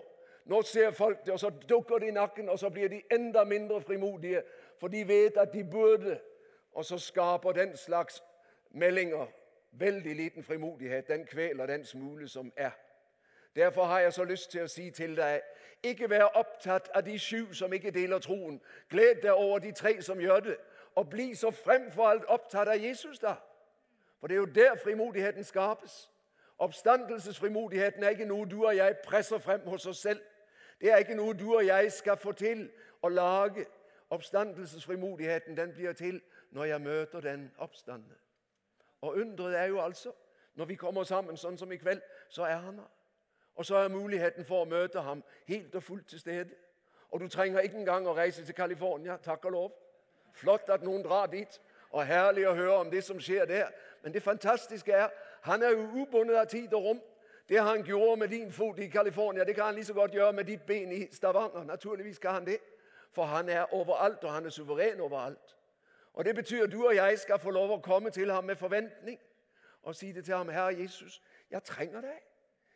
Nå 0.44 0.62
ser 0.62 0.90
folk 0.90 1.24
det, 1.24 1.32
og 1.32 1.40
så 1.40 1.50
dukker 1.68 1.98
de 1.98 2.08
i 2.08 2.16
nakken, 2.16 2.48
og 2.48 2.58
så 2.58 2.70
blir 2.70 2.88
de 2.88 3.02
enda 3.12 3.44
mindre 3.44 3.80
frimodige, 3.80 4.42
for 4.80 4.88
de 4.88 5.08
vet 5.08 5.36
at 5.40 5.52
de 5.52 5.64
burde. 5.64 6.18
Og 6.72 6.84
så 6.84 6.98
skaper 6.98 7.52
den 7.52 7.76
slags 7.76 8.22
meldinger 8.70 9.26
veldig 9.72 10.16
liten 10.16 10.44
frimodighet. 10.44 11.08
Den 11.08 11.24
kveler 11.26 11.66
den 11.66 11.84
smule 11.84 12.28
som 12.28 12.52
er. 12.56 12.70
Derfor 13.56 13.84
har 13.84 14.00
jeg 14.00 14.12
så 14.12 14.24
lyst 14.24 14.50
til 14.50 14.64
å 14.64 14.68
si 14.68 14.90
til 14.90 15.16
deg 15.16 15.40
ikke 15.84 16.08
vær 16.10 16.32
opptatt 16.34 16.88
av 16.94 17.04
de 17.06 17.18
sju 17.18 17.52
som 17.54 17.72
ikke 17.72 17.92
deler 17.94 18.18
troen. 18.18 18.60
Gled 18.90 19.22
deg 19.22 19.32
over 19.32 19.58
de 19.58 19.72
tre 19.72 20.02
som 20.02 20.20
gjør 20.20 20.40
det, 20.40 20.56
og 20.94 21.10
bli 21.10 21.34
så 21.34 21.50
fremfor 21.50 22.08
alt 22.08 22.24
opptatt 22.24 22.68
av 22.68 22.82
Jesus, 22.82 23.18
da. 23.18 23.34
For 24.24 24.28
det 24.28 24.34
er 24.34 24.38
jo 24.38 24.44
der 24.44 24.76
frimodigheten 24.76 25.44
skapes. 25.44 26.10
Oppstandelsesfrimodigheten 26.58 28.02
er 28.02 28.08
ikke 28.08 28.24
noe 28.24 28.46
du 28.48 28.66
og 28.66 28.76
jeg 28.76 28.96
presser 29.04 29.38
frem 29.38 29.60
hos 29.68 29.86
oss 29.86 29.98
selv. 29.98 30.20
Det 30.80 30.92
er 30.92 30.96
ikke 30.96 31.14
noe 31.14 31.34
du 31.34 31.54
og 31.54 31.66
jeg 31.66 31.92
skal 31.92 32.16
få 32.16 32.32
til 32.32 32.70
å 33.02 33.08
lage. 33.08 33.66
Oppstandelsesfrimodigheten 34.10 35.56
den 35.56 35.74
blir 35.74 35.92
til 35.92 36.22
når 36.50 36.64
jeg 36.64 36.80
møter 36.80 37.20
den 37.20 37.52
oppstandende. 37.58 38.16
Og 39.00 39.12
undret 39.12 39.58
er 39.58 39.64
jo 39.64 39.80
altså 39.80 40.12
når 40.54 40.64
vi 40.64 40.74
kommer 40.74 41.04
sammen 41.04 41.36
sånn 41.36 41.60
som 41.60 41.72
i 41.72 41.76
kveld, 41.76 42.00
så 42.28 42.48
er 42.48 42.56
han 42.64 42.80
her. 42.80 42.90
Og 43.54 43.66
så 43.66 43.76
er 43.76 43.92
muligheten 43.92 44.48
for 44.48 44.64
å 44.64 44.70
møte 44.72 45.04
ham 45.04 45.20
helt 45.48 45.74
og 45.74 45.82
fullt 45.82 46.08
til 46.08 46.20
stede. 46.20 46.56
Og 47.10 47.20
du 47.20 47.28
trenger 47.28 47.60
ikke 47.60 47.84
engang 47.84 48.08
å 48.08 48.16
reise 48.16 48.44
til 48.44 48.56
California. 48.56 49.20
Takk 49.20 49.44
og 49.44 49.52
lov. 49.52 49.70
Flott 50.32 50.72
at 50.72 50.82
noen 50.82 51.04
drar 51.04 51.26
dit. 51.26 51.60
Og 51.94 52.06
herlig 52.06 52.48
å 52.50 52.56
høre 52.58 52.80
om 52.82 52.90
det 52.90 53.04
som 53.06 53.20
skjer 53.22 53.46
der. 53.46 53.68
Men 54.02 54.14
det 54.14 54.22
fantastiske 54.22 54.92
er 54.92 55.12
han 55.44 55.62
er 55.62 55.74
jo 55.76 56.02
ubundet 56.02 56.36
av 56.40 56.46
tid 56.50 56.72
og 56.74 56.84
rom. 56.84 57.00
Det 57.48 57.60
han 57.60 57.82
gjorde 57.84 58.16
med 58.16 58.28
din 58.28 58.52
fot 58.52 58.78
i 58.78 58.88
California, 58.88 59.44
det 59.44 59.54
kan 59.54 59.64
han 59.64 59.74
like 59.74 59.86
så 59.86 59.94
godt 59.94 60.14
gjøre 60.14 60.32
med 60.32 60.44
ditt 60.44 60.66
ben 60.66 60.92
i 60.92 61.06
Stavanger. 61.12 61.64
Naturligvis 61.64 62.18
kan 62.18 62.34
han 62.34 62.46
det. 62.46 62.58
For 63.12 63.24
han 63.24 63.48
er 63.48 63.74
overalt, 63.74 64.24
og 64.24 64.32
han 64.32 64.46
er 64.46 64.50
suveren 64.50 65.00
overalt. 65.00 65.56
Og 66.14 66.24
Det 66.24 66.34
betyr 66.34 66.64
at 66.64 66.72
du 66.72 66.86
og 66.86 66.96
jeg 66.96 67.18
skal 67.18 67.38
få 67.38 67.50
lov 67.50 67.70
å 67.70 67.80
komme 67.80 68.10
til 68.10 68.32
ham 68.32 68.44
med 68.44 68.56
forventning 68.56 69.20
og 69.82 69.96
si 69.96 70.12
det 70.12 70.24
til 70.24 70.34
ham, 70.34 70.48
'Herre 70.48 70.80
Jesus, 70.80 71.22
jeg 71.50 71.62
trenger 71.62 72.00
deg. 72.00 72.20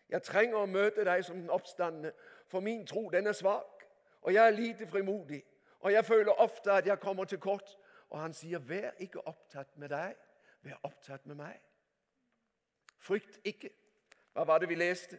Jeg 0.09 0.23
trenger 0.23 0.57
å 0.57 0.67
møte 0.67 1.05
deg 1.05 1.25
som 1.25 1.37
den 1.37 1.51
oppstandende, 1.51 2.13
for 2.49 2.61
min 2.61 2.87
tro 2.87 3.09
den 3.13 3.27
er 3.27 3.33
svak, 3.33 3.85
og 4.23 4.35
jeg 4.35 4.47
er 4.47 4.51
lite 4.51 4.87
frimodig, 4.87 5.45
og 5.81 5.93
jeg 5.93 6.05
føler 6.05 6.33
ofte 6.33 6.73
at 6.73 6.87
jeg 6.87 7.01
kommer 7.01 7.25
til 7.25 7.39
kort.' 7.39 7.77
Og 8.11 8.21
han 8.21 8.33
sier, 8.33 8.59
'Vær 8.59 8.91
ikke 8.99 9.27
opptatt 9.27 9.77
med 9.77 9.89
deg, 9.89 10.15
vær 10.63 10.81
opptatt 10.83 11.27
med 11.27 11.35
meg.' 11.35 11.61
Frykt 12.99 13.41
ikke. 13.45 13.71
Hva 14.33 14.45
var 14.45 14.59
det 14.59 14.69
vi 14.69 14.75
leste? 14.75 15.19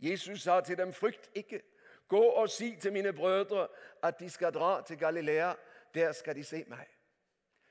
Jesus 0.00 0.42
sa 0.42 0.60
til 0.60 0.78
dem, 0.78 0.92
'Frykt 0.92 1.30
ikke. 1.34 1.62
Gå 2.08 2.22
og 2.22 2.50
si 2.50 2.76
til 2.76 2.92
mine 2.92 3.12
brødre 3.12 3.68
at 4.02 4.20
de 4.20 4.30
skal 4.30 4.54
dra 4.54 4.82
til 4.82 4.98
Galilea. 4.98 5.54
Der 5.94 6.12
skal 6.12 6.34
de 6.36 6.44
se 6.44 6.64
meg.' 6.68 6.96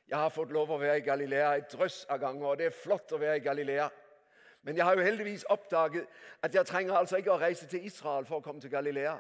Jeg 0.08 0.18
har 0.18 0.30
fått 0.30 0.52
lov 0.52 0.72
å 0.72 0.78
være 0.78 0.98
i 0.98 1.06
Galilea 1.06 1.52
et 1.56 1.72
drøss 1.72 2.06
av 2.10 2.20
ganger, 2.20 2.48
og 2.48 2.58
det 2.58 2.66
er 2.66 2.70
flott 2.84 3.12
å 3.12 3.18
være 3.18 3.38
i 3.38 3.44
Galilea. 3.46 3.90
Men 4.62 4.78
jeg 4.78 4.86
har 4.86 4.96
jo 4.98 5.04
heldigvis 5.06 5.44
oppdaget 5.44 6.08
at 6.42 6.56
jeg 6.56 6.66
trenger 6.66 6.94
altså 6.94 7.18
ikke 7.18 7.32
å 7.32 7.40
reise 7.40 7.68
til 7.68 7.86
Israel 7.86 8.26
for 8.26 8.40
å 8.40 8.44
komme 8.44 8.62
til 8.62 8.72
Galilea. 8.72 9.20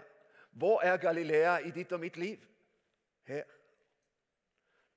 Hvor 0.51 0.81
er 0.81 0.97
Galilea 0.97 1.57
i 1.57 1.71
ditt 1.71 1.91
og 1.91 1.99
mitt 1.99 2.17
liv? 2.17 2.41
Her. 3.23 3.43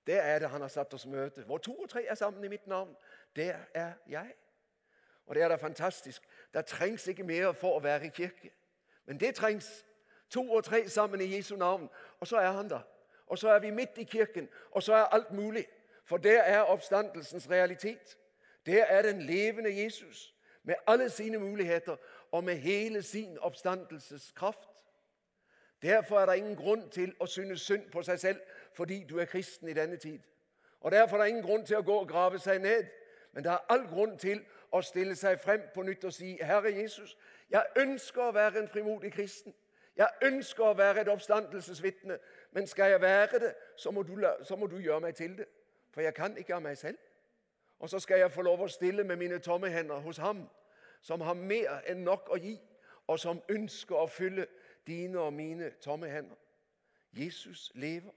Der 0.07 0.21
er 0.21 0.39
det 0.39 0.51
han 0.51 0.61
har 0.61 0.69
satt 0.69 0.95
oss 0.95 1.07
møte. 1.07 1.43
Hvor 1.43 1.59
to 1.59 1.75
og 1.75 1.91
tre 1.91 2.05
er 2.07 2.15
sammen 2.15 2.45
i 2.45 2.49
mitt 2.49 2.67
navn, 2.67 2.97
der 3.37 3.57
er 3.75 3.93
jeg. 4.09 4.35
Og 5.27 5.35
det 5.35 5.43
er 5.43 5.49
da 5.49 5.55
fantastisk. 5.55 6.23
Det 6.55 6.67
trengs 6.67 7.07
ikke 7.07 7.25
mer 7.25 7.53
for 7.53 7.77
å 7.77 7.83
være 7.83 8.07
i 8.07 8.09
kirke. 8.15 8.51
Men 9.07 9.21
det 9.21 9.35
trengs. 9.35 9.85
To 10.31 10.53
og 10.53 10.65
tre 10.65 10.89
sammen 10.89 11.21
i 11.21 11.37
Jesu 11.37 11.57
navn, 11.57 11.91
og 12.21 12.27
så 12.27 12.37
er 12.37 12.51
han 12.51 12.71
der. 12.71 12.81
Og 13.27 13.39
så 13.39 13.49
er 13.49 13.59
vi 13.59 13.71
midt 13.71 13.99
i 13.99 14.05
kirken, 14.05 14.49
og 14.71 14.83
så 14.83 14.95
er 14.95 15.05
alt 15.05 15.31
mulig. 15.31 15.67
For 16.05 16.17
der 16.17 16.41
er 16.41 16.61
oppstandelsens 16.61 17.51
realitet. 17.51 18.19
Der 18.67 18.85
er 18.85 19.03
den 19.03 19.23
levende 19.23 19.83
Jesus 19.83 20.35
med 20.63 20.75
alle 20.87 21.11
sine 21.11 21.39
muligheter 21.39 21.97
og 22.33 22.45
med 22.45 22.57
hele 22.57 23.03
sin 23.03 23.39
oppstandelseskraft. 23.39 24.69
Derfor 25.83 26.21
er 26.21 26.27
det 26.27 26.37
ingen 26.37 26.57
grunn 26.57 26.89
til 26.91 27.15
å 27.21 27.27
synes 27.27 27.61
synd 27.61 27.91
på 27.91 28.03
seg 28.03 28.21
selv 28.21 28.41
fordi 28.73 29.05
du 29.09 29.19
er 29.19 29.25
kristen 29.25 29.69
i 29.69 29.75
denne 29.75 29.97
tid. 29.97 30.21
Og 30.81 30.93
Derfor 30.93 31.17
er 31.17 31.23
det 31.23 31.29
ingen 31.29 31.45
grunn 31.45 31.67
til 31.67 31.77
å 31.77 31.83
gå 31.83 31.97
og 32.01 32.09
grave 32.09 32.39
seg 32.39 32.61
ned. 32.63 32.87
Men 33.33 33.45
det 33.45 33.53
er 33.53 33.67
all 33.69 33.87
grunn 33.89 34.19
til 34.19 34.45
å 34.73 34.81
stille 34.81 35.17
seg 35.17 35.41
frem 35.41 35.63
på 35.75 35.83
nytt 35.83 36.05
og 36.05 36.13
si, 36.13 36.39
'Herre 36.41 36.73
Jesus, 36.75 37.17
jeg 37.51 37.65
ønsker 37.77 38.23
å 38.23 38.33
være 38.33 38.59
en 38.59 38.69
frimodig 38.69 39.13
kristen.' 39.13 39.55
'Jeg 39.97 40.09
ønsker 40.23 40.65
å 40.65 40.73
være 40.73 41.01
et 41.01 41.09
oppstandelsesvitne.' 41.09 42.19
Men 42.53 42.67
skal 42.67 42.91
jeg 42.91 43.01
være 43.01 43.39
det, 43.39 43.55
så 43.77 43.91
må, 43.91 44.03
du, 44.03 44.27
så 44.43 44.57
må 44.57 44.67
du 44.67 44.77
gjøre 44.77 45.01
meg 45.01 45.15
til 45.15 45.39
det. 45.39 45.47
For 45.91 46.01
jeg 46.01 46.15
kan 46.15 46.37
ikke 46.37 46.55
av 46.55 46.63
meg 46.63 46.79
selv. 46.79 46.99
Og 47.79 47.89
så 47.89 47.99
skal 47.99 48.19
jeg 48.19 48.33
få 48.33 48.43
lov 48.43 48.61
å 48.61 48.69
stille 48.69 49.05
med 49.05 49.17
mine 49.17 49.39
tomme 49.39 49.69
hender 49.69 49.95
hos 49.95 50.17
Ham, 50.17 50.49
som 51.01 51.21
har 51.21 51.35
mer 51.35 51.83
enn 51.87 52.05
nok 52.05 52.29
å 52.31 52.37
gi, 52.37 52.61
og 53.07 53.19
som 53.19 53.43
ønsker 53.49 53.97
å 53.97 54.07
fylle 54.07 54.47
dine 54.87 55.21
og 55.21 55.33
mine 55.33 55.71
tomme 55.71 56.09
hender. 56.09 56.37
Jesus 57.13 57.73
lever, 57.75 58.11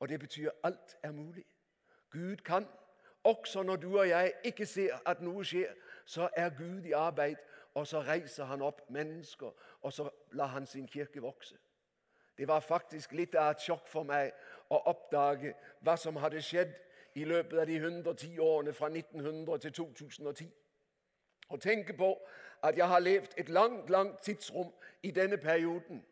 og 0.00 0.08
det 0.08 0.20
betyr 0.20 0.50
alt 0.62 0.96
er 1.02 1.12
mulig. 1.12 1.44
Gud 2.10 2.36
kan. 2.36 2.66
Også 3.24 3.62
når 3.62 3.76
du 3.76 3.98
og 3.98 4.08
jeg 4.08 4.32
ikke 4.44 4.66
ser 4.66 4.98
at 5.06 5.20
noe 5.20 5.44
skjer, 5.44 5.72
så 6.06 6.28
er 6.32 6.50
Gud 6.50 6.84
i 6.84 6.92
arbeid, 6.92 7.36
og 7.74 7.86
så 7.86 8.00
reiser 8.00 8.44
han 8.44 8.62
opp 8.62 8.80
mennesker, 8.90 9.50
og 9.82 9.92
så 9.92 10.10
lar 10.32 10.46
han 10.46 10.66
sin 10.66 10.88
kirke 10.88 11.20
vokse. 11.20 11.56
Det 12.38 12.48
var 12.48 12.60
faktisk 12.60 13.12
litt 13.12 13.34
av 13.34 13.50
et 13.50 13.60
sjokk 13.60 13.88
for 13.88 14.08
meg 14.08 14.32
å 14.72 14.78
oppdage 14.88 15.52
hva 15.84 15.96
som 16.00 16.16
hadde 16.16 16.40
skjedd 16.42 16.72
i 17.20 17.24
løpet 17.24 17.58
av 17.58 17.66
de 17.68 17.76
110 17.76 18.38
årene 18.40 18.72
fra 18.72 18.88
1900 18.88 19.58
til 19.58 19.72
2010. 19.72 20.48
Og 21.50 21.60
tenke 21.60 21.92
på 21.92 22.14
at 22.62 22.76
jeg 22.76 22.88
har 22.88 22.98
levd 22.98 23.34
et 23.36 23.48
langt, 23.48 23.90
langt 23.90 24.22
tidsrom 24.22 24.72
i 25.02 25.10
denne 25.10 25.36
perioden. 25.36 26.04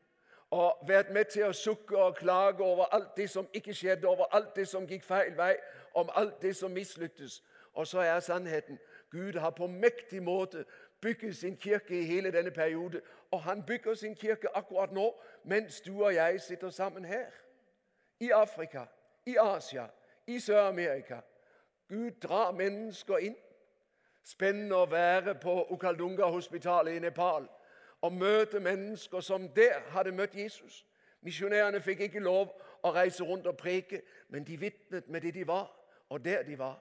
Og 0.51 0.79
vært 0.89 1.11
med 1.11 1.25
til 1.25 1.45
å 1.45 1.53
sukke 1.53 1.97
og 1.97 2.17
klage 2.17 2.65
over 2.65 2.89
alt 2.95 3.17
det 3.17 3.31
som 3.31 3.49
ikke 3.53 3.75
skjedde, 3.75 4.09
over 4.09 4.25
alt 4.33 4.57
det 4.57 4.69
som 4.69 4.87
gikk 4.89 5.05
feil 5.05 5.37
vei, 5.37 5.55
om 5.95 6.09
alt 6.15 6.43
det 6.43 6.57
som 6.57 6.71
mislyktes. 6.71 7.43
Og 7.75 7.87
så 7.87 8.01
er 8.01 8.21
sannheten 8.21 8.79
Gud 9.11 9.39
har 9.41 9.51
på 9.51 9.67
mektig 9.67 10.23
måte 10.23 10.65
bygget 11.01 11.37
sin 11.37 11.57
kirke 11.57 12.01
i 12.01 12.05
hele 12.05 12.33
denne 12.33 12.51
periode. 12.51 13.01
Og 13.31 13.43
han 13.43 13.63
bygger 13.63 13.95
sin 13.95 14.17
kirke 14.17 14.57
akkurat 14.57 14.93
nå, 14.93 15.21
mens 15.45 15.81
du 15.81 16.05
og 16.05 16.15
jeg 16.15 16.41
sitter 16.41 16.71
sammen 16.71 17.05
her. 17.05 17.27
I 18.21 18.31
Afrika, 18.31 18.85
i 19.27 19.37
Asia, 19.41 19.87
i 20.27 20.41
Sør-Amerika. 20.41 21.21
Gud 21.89 22.11
drar 22.11 22.53
mennesker 22.53 23.17
inn. 23.17 23.37
Spennende 24.25 24.77
å 24.77 24.91
være 24.91 25.35
på 25.35 25.55
Okaldunga-hospitalet 25.73 26.97
i 26.97 26.99
Nepal 26.99 27.49
og 28.01 28.13
møte 28.13 28.61
mennesker 28.61 29.21
som 29.21 29.49
der 29.49 29.81
hadde 29.91 30.13
møtt 30.13 30.35
Jesus. 30.35 30.85
Misjonærene 31.21 31.81
fikk 31.81 32.01
ikke 32.01 32.23
lov 32.23 32.53
å 32.83 32.93
reise 32.95 33.25
rundt 33.25 33.47
og 33.47 33.57
preke, 33.57 34.03
men 34.29 34.45
de 34.45 34.57
vitnet 34.61 35.09
med 35.09 35.21
det 35.21 35.35
de 35.35 35.47
var, 35.47 35.67
og 36.09 36.25
der 36.25 36.43
de 36.43 36.59
var. 36.59 36.79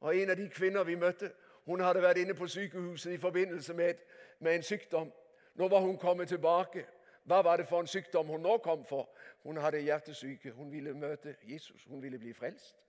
Og 0.00 0.16
En 0.16 0.30
av 0.30 0.36
de 0.36 0.48
kvinner 0.48 0.84
vi 0.84 0.94
møtte, 0.94 1.32
hun 1.64 1.80
hadde 1.80 2.02
vært 2.02 2.20
inne 2.20 2.34
på 2.34 2.46
sykehuset 2.46 3.12
i 3.12 3.18
forbindelse 3.18 3.74
med, 3.74 3.94
med 4.40 4.54
en 4.54 4.62
sykdom. 4.62 5.12
Nå 5.54 5.68
var 5.68 5.80
hun 5.80 5.96
kommet 5.98 6.28
tilbake. 6.28 6.84
Hva 7.24 7.40
var 7.42 7.56
det 7.56 7.68
for 7.68 7.80
en 7.80 7.86
sykdom 7.86 8.26
hun 8.26 8.42
nå 8.44 8.58
kom 8.58 8.84
for? 8.84 9.08
Hun 9.42 9.56
hadde 9.56 9.80
hjertesyke. 9.80 10.50
Hun 10.50 10.72
ville 10.72 10.92
møte 10.94 11.36
Jesus. 11.42 11.84
Hun 11.84 12.02
ville 12.02 12.18
bli 12.18 12.32
frelst. 12.32 12.83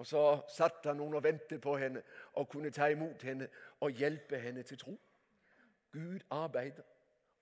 Og 0.00 0.06
Så 0.06 0.40
satt 0.48 0.86
han 0.88 0.96
noen 0.96 1.14
og 1.18 1.24
ventet 1.24 1.60
på 1.60 1.74
henne 1.76 2.00
og 2.40 2.48
kunne 2.48 2.70
ta 2.72 2.86
imot 2.88 3.22
henne 3.22 3.50
og 3.84 3.90
hjelpe 3.90 4.38
henne 4.40 4.62
til 4.62 4.78
tro. 4.78 4.94
Gud 5.92 6.20
arbeider. 6.30 6.82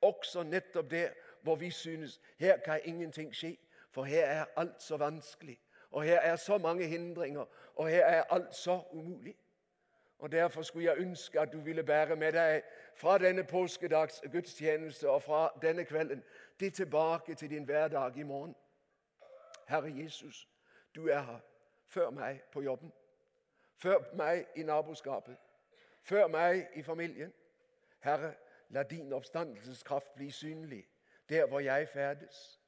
Også 0.03 0.43
nettopp 0.43 0.91
der 0.91 1.13
hvor 1.43 1.57
vi 1.57 1.71
synes 1.71 2.21
her 2.39 2.57
kan 2.57 2.81
ingenting 2.85 3.31
skje, 3.35 3.57
for 3.91 4.05
her 4.05 4.27
er 4.27 4.45
alt 4.57 4.83
så 4.83 4.97
vanskelig. 4.97 5.61
Og 5.91 6.03
her 6.03 6.21
er 6.21 6.37
så 6.37 6.59
mange 6.59 6.87
hindringer, 6.87 7.45
og 7.75 7.89
her 7.89 8.05
er 8.05 8.23
alt 8.23 8.55
så 8.55 8.83
umulig. 8.91 9.37
Og 10.19 10.33
Derfor 10.33 10.63
skulle 10.63 10.91
jeg 10.91 10.99
ønske 10.99 11.41
at 11.41 11.53
du 11.53 11.61
ville 11.61 11.85
bære 11.85 12.17
med 12.17 12.33
deg 12.33 12.63
fra 12.95 13.19
denne 13.19 13.45
påskedags 13.45 14.23
gudstjeneste 14.33 15.11
og 15.11 15.23
fra 15.23 15.59
denne 15.63 15.85
kvelden 15.85 16.25
det 16.61 16.75
tilbake 16.75 17.35
til 17.35 17.51
din 17.51 17.65
hverdag 17.65 18.17
i 18.17 18.23
morgen. 18.23 18.57
Herre 19.69 19.93
Jesus, 19.97 20.49
du 20.95 21.07
er 21.09 21.21
her 21.21 21.48
før 21.89 22.11
meg 22.11 22.43
på 22.53 22.61
jobben, 22.61 22.93
før 23.77 24.15
meg 24.17 24.47
i 24.57 24.63
naboskapet, 24.63 25.37
før 26.03 26.27
meg 26.27 26.67
i 26.75 26.83
familien. 26.83 27.33
Herre, 28.01 28.35
la 28.69 28.83
din 28.83 29.13
oppstandelseskraft 29.13 30.15
bli 30.15 30.31
synlig 30.31 30.89
der 31.29 31.47
hvor 31.47 31.61
jeg 31.61 31.89
ferdes. 31.89 32.61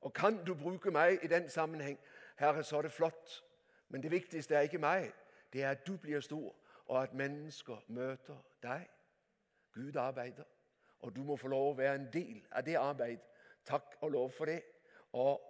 Og 0.00 0.12
kan 0.12 0.44
du 0.44 0.54
bruke 0.54 0.90
meg 0.90 1.18
i 1.22 1.26
den 1.26 1.48
sammenheng, 1.48 1.98
Herre, 2.38 2.62
så 2.62 2.76
er 2.78 2.82
det 2.82 2.92
flott. 2.92 3.44
Men 3.88 4.02
det 4.02 4.10
viktigste 4.10 4.54
er 4.54 4.60
ikke 4.60 4.78
meg, 4.78 5.12
det 5.52 5.62
er 5.62 5.70
at 5.70 5.86
du 5.86 5.96
blir 5.96 6.20
stor 6.20 6.56
og 6.86 7.02
at 7.02 7.14
mennesker 7.14 7.84
møter 7.88 8.36
deg. 8.62 8.88
Gud 9.72 9.96
arbeider, 9.96 10.44
og 11.00 11.16
du 11.16 11.22
må 11.22 11.36
få 11.36 11.48
lov 11.48 11.72
å 11.72 11.76
være 11.76 11.94
en 11.94 12.10
del 12.12 12.44
av 12.52 12.64
det 12.66 12.76
arbeidet. 12.78 13.24
Takk 13.64 13.96
og 14.00 14.10
lov 14.10 14.30
for 14.30 14.44
det. 14.44 14.60
Og 15.12 15.40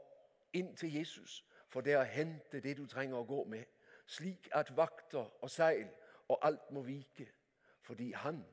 inn 0.53 0.77
til 0.77 0.95
Jesus 0.95 1.45
for 1.75 1.83
det 1.83 1.97
å 1.99 2.07
hente 2.07 2.61
det 2.63 2.77
du 2.79 2.85
trenger 2.87 3.19
å 3.19 3.27
gå 3.27 3.41
med, 3.51 3.65
slik 4.07 4.47
at 4.55 4.71
vakter 4.77 5.27
og 5.43 5.51
seil 5.51 5.89
og 6.31 6.39
alt 6.47 6.71
må 6.71 6.85
vike, 6.87 7.27
fordi 7.83 8.13
Han 8.13 8.45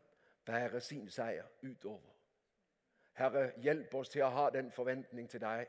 bærer 0.46 0.80
sin 0.80 1.10
seier 1.10 1.46
utover. 1.62 2.10
Herre, 3.14 3.52
hjelp 3.62 3.94
oss 3.96 4.10
til 4.10 4.26
å 4.26 4.32
ha 4.34 4.50
den 4.50 4.72
forventning 4.72 5.30
til 5.30 5.42
deg. 5.42 5.68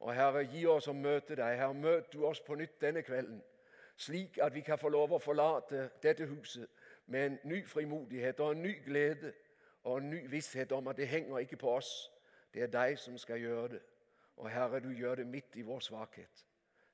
Og 0.00 0.14
Herre, 0.14 0.44
gi 0.46 0.66
oss 0.66 0.86
å 0.88 0.92
møte 0.92 1.34
deg. 1.34 1.58
Herre, 1.58 1.74
møt 1.74 2.12
du 2.12 2.22
oss 2.28 2.40
på 2.40 2.54
nytt 2.54 2.78
denne 2.80 3.02
kvelden 3.02 3.42
slik 3.96 4.38
at 4.42 4.54
vi 4.54 4.60
kan 4.60 4.78
få 4.78 4.88
lov 4.88 5.12
å 5.14 5.22
forlate 5.22 5.88
dette 6.02 6.26
huset 6.26 6.68
med 7.06 7.26
en 7.26 7.38
ny 7.44 7.60
frimodighet 7.66 8.40
og 8.40 8.54
en 8.54 8.62
ny 8.62 8.74
glede 8.84 9.32
og 9.84 9.98
en 9.98 10.10
ny 10.10 10.24
visshet 10.30 10.72
om 10.72 10.88
at 10.88 10.96
det 10.96 11.08
henger 11.08 11.38
ikke 11.38 11.60
på 11.60 11.76
oss. 11.76 12.10
Det 12.54 12.62
er 12.62 12.72
deg 12.72 12.98
som 12.98 13.18
skal 13.18 13.40
gjøre 13.40 13.68
det. 13.68 13.82
Og 14.36 14.50
Herre, 14.50 14.80
du 14.80 14.90
gjør 14.90 15.14
det 15.14 15.26
midt 15.26 15.56
i 15.56 15.62
vår 15.62 15.80
svakhet. 15.80 16.46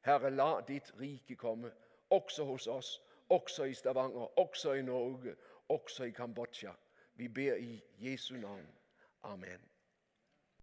Herre, 0.02 0.30
la 0.30 0.60
ditt 0.68 0.92
rike 1.00 1.36
komme, 1.36 1.72
også 2.10 2.44
hos 2.44 2.66
oss, 2.66 3.02
også 3.28 3.64
i 3.64 3.74
Stavanger, 3.74 4.38
også 4.38 4.72
i 4.72 4.82
Norge, 4.82 5.36
også 5.68 6.04
i 6.04 6.10
Kambodsja. 6.10 6.72
Vi 7.14 7.28
ber 7.28 7.54
i 7.54 7.84
Jesu 7.98 8.34
navn. 8.34 8.68
Amen. 9.22 9.60